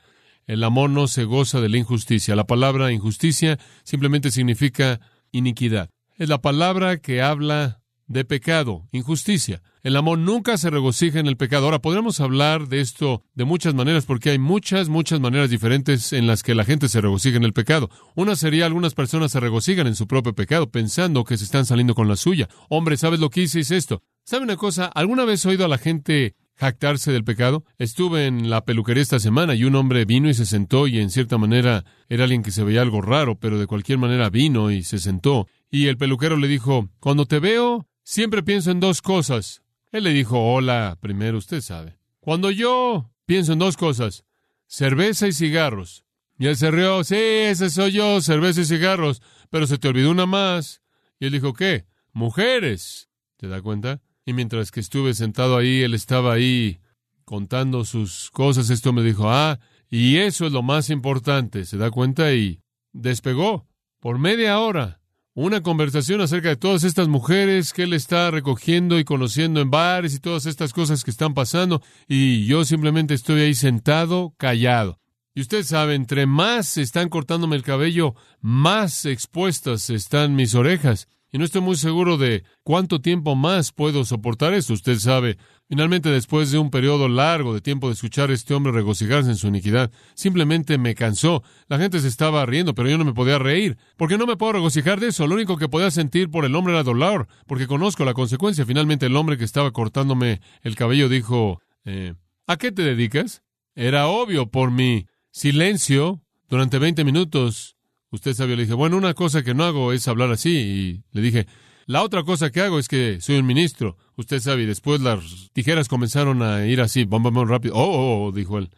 El 0.45 0.63
amor 0.63 0.89
no 0.89 1.08
se 1.08 1.23
goza 1.23 1.62
de 1.62 1.69
la 1.69 1.77
injusticia. 1.77 2.36
La 2.36 2.47
palabra 2.47 2.91
injusticia 2.91 3.60
simplemente 3.84 4.32
significa 4.32 4.99
iniquidad. 5.32 5.89
Es 6.17 6.29
la 6.29 6.41
palabra 6.41 6.97
que 6.97 7.21
habla 7.21 7.82
de 8.08 8.25
pecado, 8.25 8.88
injusticia. 8.91 9.62
El 9.82 9.95
amor 9.95 10.17
nunca 10.17 10.58
se 10.58 10.69
regocija 10.69 11.19
en 11.19 11.27
el 11.27 11.38
pecado. 11.38 11.65
Ahora, 11.65 11.79
podríamos 11.79 12.19
hablar 12.19 12.67
de 12.67 12.79
esto 12.79 13.23
de 13.34 13.43
muchas 13.43 13.73
maneras 13.73 14.06
porque 14.06 14.29
hay 14.29 14.39
muchas, 14.39 14.88
muchas 14.89 15.19
maneras 15.19 15.49
diferentes 15.49 16.13
en 16.13 16.27
las 16.27 16.43
que 16.43 16.56
la 16.56 16.63
gente 16.63 16.88
se 16.88 17.01
regocija 17.01 17.38
en 17.38 17.43
el 17.43 17.53
pecado. 17.53 17.89
Una 18.15 18.36
sería 18.36 18.65
algunas 18.65 18.93
personas 18.93 19.32
se 19.32 19.39
regocijan 19.39 19.88
en 19.88 19.95
su 19.95 20.08
propio 20.08 20.36
pecado 20.36 20.71
pensando 20.71 21.23
que 21.23 21.38
se 21.38 21.45
están 21.45 21.65
saliendo 21.65 21.95
con 21.95 22.08
la 22.08 22.15
suya. 22.15 22.47
Hombre, 22.69 22.97
¿sabes 22.97 23.19
lo 23.19 23.29
que 23.29 23.41
hice? 23.41 23.60
Es 23.60 23.71
esto. 23.71 24.01
¿Sabe 24.25 24.43
una 24.43 24.56
cosa? 24.56 24.86
¿Alguna 24.86 25.25
vez 25.25 25.43
he 25.43 25.49
oído 25.49 25.65
a 25.65 25.69
la 25.69 25.77
gente 25.77 26.36
jactarse 26.56 27.12
del 27.12 27.24
pecado. 27.24 27.66
Estuve 27.78 28.28
en 28.28 28.50
la 28.50 28.66
peluquería 28.66 29.04
esta 29.04 29.20
semana 29.20 29.56
y 29.56 29.63
un 29.63 29.76
hombre 29.76 30.06
vino 30.06 30.30
y 30.30 30.34
se 30.34 30.46
sentó 30.46 30.88
y 30.88 31.00
en 31.00 31.10
cierta 31.10 31.38
manera 31.38 31.86
era 32.10 32.24
alguien 32.24 32.44
que 32.44 32.52
se 32.52 32.63
veía 32.63 32.82
algo 32.82 33.02
raro, 33.02 33.39
pero 33.39 33.60
de 33.60 33.68
cualquier 33.68 33.98
manera 33.98 34.30
vino 34.30 34.72
y 34.72 34.84
se 34.84 35.00
sentó. 35.00 35.48
Y 35.70 35.88
el 35.88 35.98
peluquero 35.98 36.38
le 36.38 36.48
dijo, 36.48 36.89
cuando 37.00 37.26
te 37.26 37.39
veo, 37.39 37.88
siempre 38.04 38.44
pienso 38.44 38.72
en 38.72 38.80
dos 38.80 39.02
cosas. 39.02 39.63
Él 39.92 40.06
le 40.06 40.12
dijo, 40.12 40.39
hola, 40.39 40.98
primero 41.00 41.38
usted 41.38 41.62
sabe. 41.62 41.98
Cuando 42.20 42.52
yo 42.52 43.12
pienso 43.26 43.54
en 43.54 43.60
dos 43.60 43.78
cosas, 43.78 44.24
cerveza 44.68 45.28
y 45.28 45.34
cigarros. 45.34 46.06
Y 46.39 46.48
él 46.48 46.58
se 46.58 46.72
rió, 46.72 47.04
sí, 47.04 47.16
ese 47.16 47.70
soy 47.70 47.92
yo, 47.92 48.20
cerveza 48.22 48.62
y 48.62 48.66
cigarros, 48.66 49.22
pero 49.50 49.68
se 49.68 49.78
te 49.78 49.88
olvidó 49.88 50.12
una 50.12 50.26
más. 50.26 50.82
Y 51.20 51.28
él 51.28 51.32
dijo, 51.32 51.54
¿qué? 51.54 51.86
Mujeres. 52.12 53.10
¿Te 53.38 53.48
da 53.48 53.62
cuenta? 53.62 54.02
Y 54.25 54.33
mientras 54.33 54.71
que 54.71 54.79
estuve 54.79 55.13
sentado 55.13 55.57
ahí, 55.57 55.81
él 55.81 55.93
estaba 55.93 56.33
ahí 56.33 56.79
contando 57.25 57.86
sus 57.86 58.29
cosas. 58.31 58.69
Esto 58.69 58.93
me 58.93 59.03
dijo, 59.03 59.29
ah, 59.29 59.59
y 59.89 60.17
eso 60.17 60.45
es 60.45 60.51
lo 60.51 60.63
más 60.63 60.89
importante. 60.89 61.65
¿Se 61.65 61.77
da 61.77 61.91
cuenta? 61.91 62.33
Y 62.33 62.62
despegó 62.93 63.67
por 63.99 64.19
media 64.19 64.59
hora 64.59 64.99
una 65.36 65.62
conversación 65.62 66.21
acerca 66.21 66.49
de 66.49 66.57
todas 66.57 66.83
estas 66.83 67.07
mujeres 67.07 67.73
que 67.73 67.83
él 67.83 67.93
está 67.93 68.29
recogiendo 68.29 68.99
y 68.99 69.03
conociendo 69.03 69.62
en 69.62 69.71
bares 69.71 70.13
y 70.13 70.19
todas 70.19 70.45
estas 70.45 70.73
cosas 70.73 71.03
que 71.03 71.12
están 71.12 71.33
pasando. 71.33 71.81
Y 72.07 72.45
yo 72.45 72.65
simplemente 72.65 73.13
estoy 73.13 73.41
ahí 73.41 73.55
sentado, 73.55 74.33
callado. 74.38 74.99
Y 75.36 75.41
usted 75.41 75.63
sabe, 75.63 75.95
entre 75.95 76.27
más 76.27 76.77
están 76.77 77.09
cortándome 77.09 77.55
el 77.55 77.63
cabello, 77.63 78.13
más 78.41 79.05
expuestas 79.05 79.89
están 79.89 80.36
mis 80.36 80.53
orejas 80.53 81.07
y 81.34 81.39
no 81.39 81.46
estoy 81.46 81.62
muy 81.62 81.76
seguro 81.76 82.17
de 82.17 82.43
cuánto 82.62 83.02
tiempo 83.02 83.36
más 83.36 83.72
puedo 83.72 84.06
soportar 84.06 84.54
esto. 84.54 84.74
Usted 84.74 85.00
sabe, 85.00 85.39
finalmente 85.67 86.10
después 86.10 86.52
de 86.52 86.60
un 86.60 86.69
periodo 86.69 87.10
largo 87.10 87.56
de 87.56 87.62
tiempo 87.62 87.88
de 87.88 87.93
escuchar 87.93 88.30
a 88.30 88.34
este 88.34 88.54
hombre 88.54 88.72
regocijarse 88.72 89.32
en 89.32 89.36
su 89.36 89.48
iniquidad, 89.48 89.91
simplemente 90.13 90.78
me 90.78 90.93
cansó. 90.93 91.41
La 91.67 91.80
gente 91.80 92.00
se 92.00 92.08
estaba 92.08 92.46
riendo, 92.46 92.76
pero 92.76 92.88
yo 92.88 93.00
no 93.00 93.04
me 93.04 93.15
podía 93.15 93.39
reír, 93.39 93.80
porque 93.98 94.19
no 94.19 94.28
me 94.28 94.38
puedo 94.38 94.54
regocijar 94.54 95.00
de 95.00 95.08
eso. 95.08 95.26
Lo 95.26 95.34
único 95.34 95.58
que 95.58 95.67
podía 95.67 95.89
sentir 95.89 96.30
por 96.30 96.46
el 96.46 96.54
hombre 96.54 96.74
era 96.74 96.84
dolor, 96.84 97.28
porque 97.48 97.65
conozco 97.65 98.06
la 98.06 98.13
consecuencia. 98.13 98.67
Finalmente 98.67 99.08
el 99.08 99.15
hombre 99.15 99.36
que 99.39 99.43
estaba 99.43 99.72
cortándome 99.72 100.39
el 100.62 100.76
cabello 100.76 101.10
dijo, 101.10 101.63
eh, 101.84 102.13
¿a 102.46 102.58
qué 102.58 102.72
te 102.72 102.84
dedicas? 102.84 103.41
Era 103.74 104.06
obvio 104.06 104.52
por 104.52 104.69
mi 104.69 105.08
silencio 105.32 106.22
durante 106.48 106.78
20 106.78 107.04
minutos 107.04 107.76
Usted 108.13 108.36
sabía, 108.36 108.56
le 108.56 108.62
dije, 108.62 108.76
bueno, 108.76 108.95
una 108.95 109.15
cosa 109.15 109.41
que 109.41 109.56
no 109.56 109.63
hago 109.63 109.91
es 109.91 110.08
hablar 110.08 110.32
así. 110.32 110.52
Y 110.52 111.04
le 111.13 111.21
dije, 111.23 111.47
la 111.88 112.04
otra 112.04 112.21
cosa 112.21 112.52
que 112.52 112.62
hago 112.62 112.78
es 112.78 112.88
que 112.88 113.19
soy 113.19 113.38
un 113.38 113.47
ministro. 113.47 113.97
Usted 114.17 114.39
sabe, 114.39 114.62
y 114.62 114.65
después 114.67 115.02
las 115.02 115.49
tijeras 115.52 115.88
comenzaron 115.88 116.43
a 116.43 116.67
ir 116.67 116.80
así, 116.80 117.06
bam, 117.06 117.23
bam, 117.23 117.47
rápido. 117.47 117.73
Oh, 117.76 117.82
oh, 117.82 118.28
oh, 118.28 118.32
dijo 118.32 118.60
él. 118.60 118.69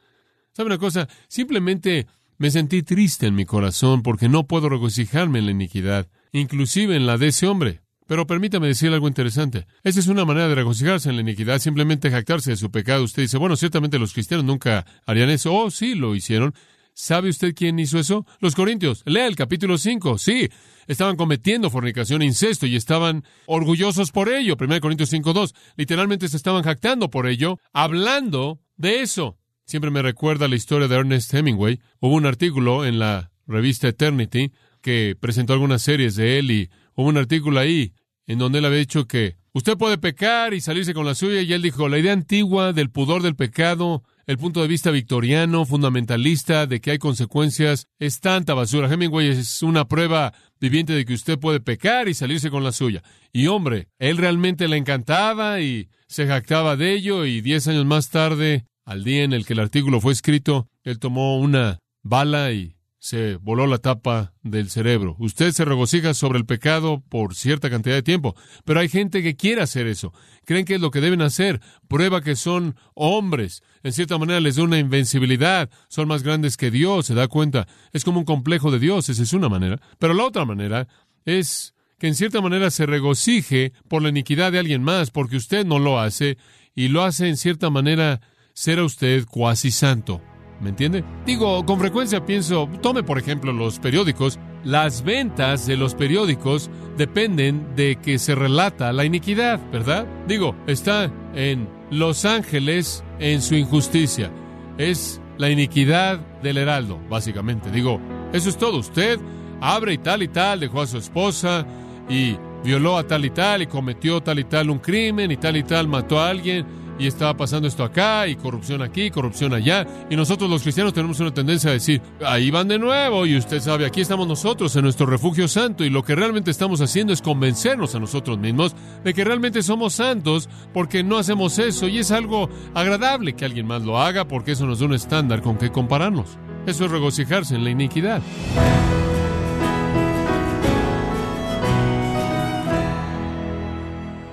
¿Sabe 0.53 0.67
una 0.67 0.77
cosa? 0.77 1.09
Simplemente 1.27 2.07
me 2.37 2.49
sentí 2.49 2.81
triste 2.81 3.27
en 3.27 3.35
mi 3.35 3.43
corazón 3.43 4.03
porque 4.03 4.29
no 4.29 4.47
puedo 4.47 4.69
regocijarme 4.69 5.39
en 5.39 5.47
la 5.47 5.51
iniquidad, 5.51 6.07
inclusive 6.31 6.95
en 6.95 7.05
la 7.05 7.17
de 7.17 7.27
ese 7.27 7.47
hombre. 7.47 7.81
Pero 8.07 8.25
permítame 8.27 8.67
decirle 8.67 8.95
algo 8.95 9.09
interesante. 9.09 9.67
Esa 9.83 9.99
es 9.99 10.07
una 10.07 10.23
manera 10.23 10.47
de 10.47 10.55
regocijarse 10.55 11.09
en 11.09 11.17
la 11.17 11.23
iniquidad, 11.23 11.59
simplemente 11.59 12.09
jactarse 12.09 12.51
de 12.51 12.57
su 12.57 12.71
pecado. 12.71 13.03
Usted 13.03 13.23
dice, 13.23 13.37
bueno, 13.37 13.57
ciertamente 13.57 13.99
los 13.99 14.13
cristianos 14.13 14.45
nunca 14.45 14.85
harían 15.05 15.29
eso. 15.29 15.53
Oh, 15.53 15.69
sí, 15.71 15.93
lo 15.93 16.15
hicieron. 16.15 16.53
¿Sabe 16.97 17.27
usted 17.27 17.53
quién 17.53 17.77
hizo 17.77 17.99
eso? 17.99 18.25
Los 18.39 18.55
corintios. 18.55 19.03
Lea 19.05 19.27
el 19.27 19.35
capítulo 19.35 19.77
5. 19.77 20.17
Sí, 20.17 20.49
estaban 20.87 21.17
cometiendo 21.17 21.69
fornicación 21.69 22.21
e 22.21 22.25
incesto 22.25 22.67
y 22.67 22.77
estaban 22.77 23.25
orgullosos 23.47 24.11
por 24.11 24.29
ello. 24.29 24.55
1 24.57 24.79
Corintios 24.79 25.11
5.2. 25.11 25.53
Literalmente 25.75 26.29
se 26.29 26.37
estaban 26.37 26.63
jactando 26.63 27.09
por 27.09 27.27
ello, 27.27 27.59
hablando 27.73 28.61
de 28.77 29.01
eso. 29.01 29.37
siempre 29.65 29.91
me 29.91 30.01
recuerda 30.01 30.47
la 30.47 30.55
historia 30.55 30.87
de 30.87 30.95
Ernest 30.95 31.33
Hemingway. 31.33 31.81
Hubo 31.99 32.15
un 32.15 32.25
artículo 32.25 32.85
en 32.85 32.97
la 32.97 33.29
revista 33.45 33.89
Eternity 33.89 34.53
que 34.81 35.17
presentó 35.19 35.51
algunas 35.51 35.81
series 35.81 36.15
de 36.15 36.39
él 36.39 36.49
y 36.49 36.69
hubo 36.95 37.09
un 37.09 37.17
artículo 37.17 37.59
ahí 37.59 37.93
en 38.25 38.39
donde 38.39 38.59
él 38.59 38.65
había 38.65 38.79
dicho 38.79 39.05
que 39.05 39.35
usted 39.51 39.77
puede 39.77 39.97
pecar 39.97 40.53
y 40.53 40.61
salirse 40.61 40.93
con 40.93 41.05
la 41.05 41.13
suya 41.13 41.41
y 41.41 41.51
él 41.51 41.61
dijo, 41.61 41.89
la 41.89 41.97
idea 41.97 42.13
antigua 42.13 42.71
del 42.71 42.89
pudor 42.89 43.21
del 43.21 43.35
pecado, 43.35 44.03
el 44.27 44.37
punto 44.37 44.61
de 44.61 44.67
vista 44.67 44.91
victoriano, 44.91 45.65
fundamentalista, 45.65 46.65
de 46.65 46.81
que 46.81 46.91
hay 46.91 46.97
consecuencias, 46.97 47.87
es 47.99 48.19
tanta 48.19 48.53
basura. 48.53 48.91
Hemingway 48.91 49.27
es 49.27 49.61
una 49.61 49.87
prueba 49.87 50.33
viviente 50.59 50.93
de 50.93 51.05
que 51.05 51.13
usted 51.13 51.37
puede 51.37 51.59
pecar 51.59 52.07
y 52.07 52.13
salirse 52.13 52.49
con 52.49 52.63
la 52.63 52.71
suya. 52.71 53.03
Y 53.31 53.47
hombre, 53.47 53.89
él 53.99 54.17
realmente 54.17 54.67
le 54.67 54.77
encantaba 54.77 55.61
y 55.61 55.89
se 56.07 56.25
jactaba 56.25 56.75
de 56.75 56.93
ello 56.93 57.25
y 57.25 57.41
diez 57.41 57.67
años 57.67 57.85
más 57.85 58.09
tarde, 58.09 58.65
al 58.83 59.03
día 59.03 59.23
en 59.23 59.33
el 59.33 59.45
que 59.45 59.53
el 59.53 59.59
artículo 59.59 59.99
fue 60.01 60.13
escrito, 60.13 60.69
él 60.83 60.99
tomó 60.99 61.39
una 61.39 61.79
bala 62.03 62.51
y 62.51 62.75
se 63.05 63.35
voló 63.35 63.67
la 63.67 63.77
tapa 63.77 64.33
del 64.41 64.71
cerebro. 64.71 65.15
Usted 65.19 65.51
se 65.51 65.63
regocija 65.63 66.15
sobre 66.15 66.39
el 66.39 66.47
pecado 66.47 67.03
por 67.07 67.35
cierta 67.35 67.69
cantidad 67.69 67.93
de 67.93 68.01
tiempo, 68.01 68.35
pero 68.63 68.79
hay 68.79 68.89
gente 68.89 69.21
que 69.21 69.35
quiere 69.35 69.61
hacer 69.61 69.85
eso. 69.85 70.11
Creen 70.43 70.65
que 70.65 70.73
es 70.73 70.81
lo 70.81 70.89
que 70.89 71.01
deben 71.01 71.21
hacer. 71.21 71.61
Prueba 71.87 72.21
que 72.21 72.35
son 72.35 72.75
hombres. 72.95 73.61
En 73.83 73.93
cierta 73.93 74.17
manera 74.17 74.39
les 74.39 74.55
da 74.55 74.63
una 74.63 74.79
invencibilidad. 74.79 75.69
Son 75.87 76.07
más 76.07 76.23
grandes 76.23 76.57
que 76.57 76.71
Dios, 76.71 77.05
se 77.05 77.13
da 77.13 77.27
cuenta. 77.27 77.67
Es 77.93 78.03
como 78.03 78.17
un 78.17 78.25
complejo 78.25 78.71
de 78.71 78.79
Dios, 78.79 79.07
esa 79.07 79.21
es 79.21 79.33
una 79.33 79.49
manera. 79.49 79.79
Pero 79.99 80.15
la 80.15 80.23
otra 80.23 80.43
manera 80.43 80.87
es 81.25 81.75
que 81.99 82.07
en 82.07 82.15
cierta 82.15 82.41
manera 82.41 82.71
se 82.71 82.87
regocije 82.87 83.71
por 83.87 84.01
la 84.01 84.09
iniquidad 84.09 84.51
de 84.51 84.57
alguien 84.57 84.81
más, 84.81 85.11
porque 85.11 85.37
usted 85.37 85.63
no 85.63 85.77
lo 85.77 85.99
hace, 85.99 86.39
y 86.73 86.87
lo 86.87 87.03
hace 87.03 87.27
en 87.27 87.37
cierta 87.37 87.69
manera 87.69 88.19
ser 88.55 88.79
a 88.79 88.83
usted 88.83 89.25
cuasi 89.27 89.69
santo. 89.69 90.23
¿Me 90.61 90.69
entiende? 90.69 91.03
Digo, 91.25 91.65
con 91.65 91.79
frecuencia 91.79 92.25
pienso, 92.25 92.69
tome 92.81 93.03
por 93.03 93.19
ejemplo 93.19 93.51
los 93.51 93.79
periódicos, 93.79 94.39
las 94.63 95.03
ventas 95.03 95.67
de 95.67 95.77
los 95.77 95.95
periódicos 95.95 96.69
dependen 96.97 97.75
de 97.75 97.97
que 97.97 98.17
se 98.17 98.35
relata 98.35 98.93
la 98.93 99.05
iniquidad, 99.05 99.59
¿verdad? 99.71 100.07
Digo, 100.27 100.55
está 100.65 101.11
en 101.35 101.67
Los 101.91 102.25
Ángeles 102.25 103.03
en 103.19 103.41
su 103.41 103.55
injusticia. 103.55 104.31
Es 104.77 105.21
la 105.37 105.49
iniquidad 105.49 106.19
del 106.41 106.57
heraldo, 106.57 106.99
básicamente. 107.09 107.69
Digo, 107.69 107.99
eso 108.33 108.49
es 108.49 108.57
todo. 108.57 108.77
Usted 108.77 109.19
abre 109.61 109.93
y 109.93 109.97
tal 109.97 110.23
y 110.23 110.29
tal, 110.29 110.61
dejó 110.61 110.81
a 110.81 110.87
su 110.87 110.97
esposa 110.97 111.65
y 112.09 112.37
violó 112.63 112.97
a 112.97 113.05
tal 113.05 113.25
y 113.25 113.29
tal 113.29 113.61
y 113.61 113.67
cometió 113.67 114.21
tal 114.21 114.39
y 114.39 114.45
tal 114.45 114.69
un 114.69 114.79
crimen 114.79 115.31
y 115.31 115.37
tal 115.37 115.57
y 115.57 115.63
tal 115.63 115.87
mató 115.87 116.19
a 116.19 116.29
alguien 116.29 116.65
y 116.97 117.07
estaba 117.07 117.35
pasando 117.35 117.67
esto 117.67 117.83
acá, 117.83 118.27
y 118.27 118.35
corrupción 118.35 118.81
aquí, 118.81 119.09
corrupción 119.11 119.53
allá, 119.53 119.85
y 120.09 120.15
nosotros 120.15 120.49
los 120.49 120.63
cristianos 120.63 120.93
tenemos 120.93 121.19
una 121.19 121.33
tendencia 121.33 121.69
a 121.69 121.73
decir, 121.73 122.01
ahí 122.25 122.51
van 122.51 122.67
de 122.67 122.79
nuevo, 122.79 123.25
y 123.25 123.37
usted 123.37 123.59
sabe, 123.59 123.85
aquí 123.85 124.01
estamos 124.01 124.27
nosotros 124.27 124.75
en 124.75 124.83
nuestro 124.83 125.05
refugio 125.05 125.47
santo, 125.47 125.83
y 125.83 125.89
lo 125.89 126.03
que 126.03 126.15
realmente 126.15 126.51
estamos 126.51 126.81
haciendo 126.81 127.13
es 127.13 127.21
convencernos 127.21 127.95
a 127.95 127.99
nosotros 127.99 128.37
mismos 128.37 128.75
de 129.03 129.13
que 129.13 129.23
realmente 129.23 129.63
somos 129.63 129.93
santos 129.93 130.49
porque 130.73 131.03
no 131.03 131.17
hacemos 131.17 131.59
eso, 131.59 131.87
y 131.87 131.99
es 131.99 132.11
algo 132.11 132.49
agradable 132.73 133.33
que 133.33 133.45
alguien 133.45 133.67
más 133.67 133.83
lo 133.83 133.99
haga 133.99 134.27
porque 134.27 134.53
eso 134.53 134.65
nos 134.65 134.79
da 134.79 134.85
un 134.85 134.93
estándar 134.93 135.41
con 135.41 135.57
que 135.57 135.71
compararnos. 135.71 136.37
Eso 136.65 136.85
es 136.85 136.91
regocijarse 136.91 137.55
en 137.55 137.63
la 137.63 137.69
iniquidad. 137.69 138.21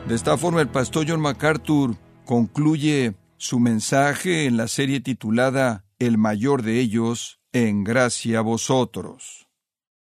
De 0.09 0.14
esta 0.14 0.37
forma, 0.37 0.61
el 0.61 0.68
pastor 0.68 1.07
John 1.09 1.20
MacArthur 1.20 1.96
concluye 2.25 3.15
su 3.37 3.59
mensaje 3.59 4.47
en 4.47 4.57
la 4.57 4.69
serie 4.69 5.01
titulada 5.01 5.85
El 5.99 6.19
mayor 6.19 6.63
de 6.63 6.81
ellos, 6.81 7.41
en 7.53 7.85
gracia 7.85 8.39
a 8.39 8.43
vosotros. 8.43 9.49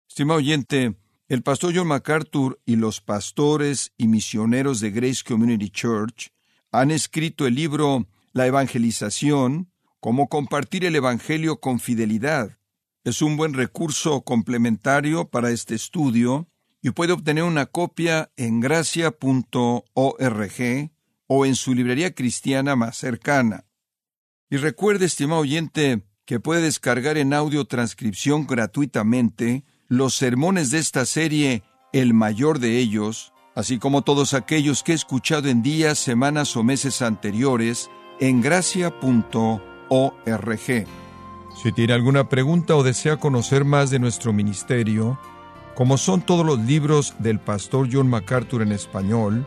Estimado 0.09 0.39
oyente, 0.39 0.97
el 1.29 1.43
pastor 1.43 1.73
John 1.75 1.89
MacArthur 1.89 2.61
y 2.65 2.77
los 2.77 3.01
pastores 3.01 3.93
y 3.99 4.07
misioneros 4.07 4.81
de 4.81 4.91
Grace 4.91 5.23
Community 5.27 5.71
Church 5.71 6.31
han 6.71 6.91
escrito 6.91 7.47
el 7.47 7.55
libro 7.55 8.07
La 8.33 8.47
Evangelización, 8.47 9.73
cómo 10.01 10.29
compartir 10.29 10.85
el 10.85 10.95
Evangelio 10.95 11.61
con 11.61 11.81
fidelidad. 11.81 12.59
Es 13.05 13.23
un 13.23 13.37
buen 13.37 13.55
recurso 13.55 14.23
complementario 14.23 15.29
para 15.29 15.51
este 15.51 15.75
estudio 15.75 16.49
y 16.81 16.91
puede 16.91 17.13
obtener 17.13 17.45
una 17.45 17.67
copia 17.67 18.31
en 18.37 18.61
gracia.org 18.61 19.13
o 21.27 21.47
en 21.47 21.55
su 21.55 21.75
librería 21.75 22.15
cristiana 22.15 22.77
más 22.77 22.97
cercana. 22.97 23.65
Y 24.49 24.57
recuerde, 24.59 25.07
estimado 25.07 25.41
oyente, 25.41 26.03
que 26.25 26.41
puede 26.41 26.63
descargar 26.63 27.19
en 27.19 27.33
audio 27.33 27.65
transcripción 27.65 28.47
gratuitamente 28.47 29.65
los 29.89 30.15
sermones 30.15 30.71
de 30.71 30.79
esta 30.79 31.07
serie, 31.07 31.63
el 31.93 32.15
mayor 32.15 32.59
de 32.59 32.79
ellos, 32.79 33.33
así 33.55 33.79
como 33.79 34.03
todos 34.03 34.35
aquellos 34.35 34.83
que 34.83 34.93
he 34.93 34.95
escuchado 34.95 35.49
en 35.49 35.63
días, 35.63 35.99
semanas 35.99 36.57
o 36.57 36.63
meses 36.63 37.03
anteriores 37.03 37.89
en 38.21 38.41
gracia.org. 38.41 39.61
Si 41.63 41.73
tiene 41.73 41.93
alguna 41.95 42.29
pregunta 42.29 42.77
o 42.77 42.83
desea 42.83 43.17
conocer 43.17 43.65
más 43.65 43.91
de 43.91 43.99
nuestro 43.99 44.33
ministerio, 44.33 45.19
como 45.75 45.97
son 45.97 46.23
todos 46.23 46.45
los 46.45 46.59
libros 46.61 47.15
del 47.19 47.39
pastor 47.39 47.89
John 47.91 48.09
MacArthur 48.09 48.63
en 48.63 48.73
español, 48.73 49.47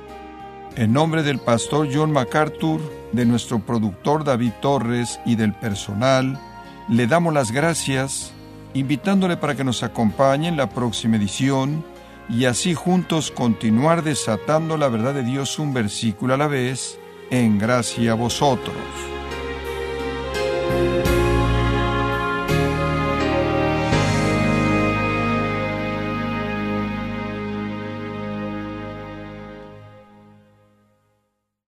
en 0.75 0.93
nombre 0.93 1.23
del 1.23 1.39
pastor 1.39 1.89
John 1.91 2.11
MacArthur, 2.11 2.79
de 3.11 3.25
nuestro 3.25 3.59
productor 3.59 4.23
David 4.23 4.53
Torres 4.61 5.19
y 5.25 5.35
del 5.35 5.53
personal, 5.53 6.39
le 6.87 7.07
damos 7.07 7.33
las 7.33 7.51
gracias, 7.51 8.33
invitándole 8.73 9.37
para 9.37 9.55
que 9.55 9.63
nos 9.63 9.83
acompañe 9.83 10.47
en 10.47 10.57
la 10.57 10.69
próxima 10.69 11.17
edición 11.17 11.83
y 12.29 12.45
así 12.45 12.73
juntos 12.73 13.31
continuar 13.31 14.03
desatando 14.03 14.77
la 14.77 14.87
verdad 14.87 15.13
de 15.13 15.23
Dios 15.23 15.59
un 15.59 15.73
versículo 15.73 16.33
a 16.33 16.37
la 16.37 16.47
vez, 16.47 16.97
en 17.29 17.59
gracia 17.59 18.13
a 18.13 18.15
vosotros. 18.15 19.10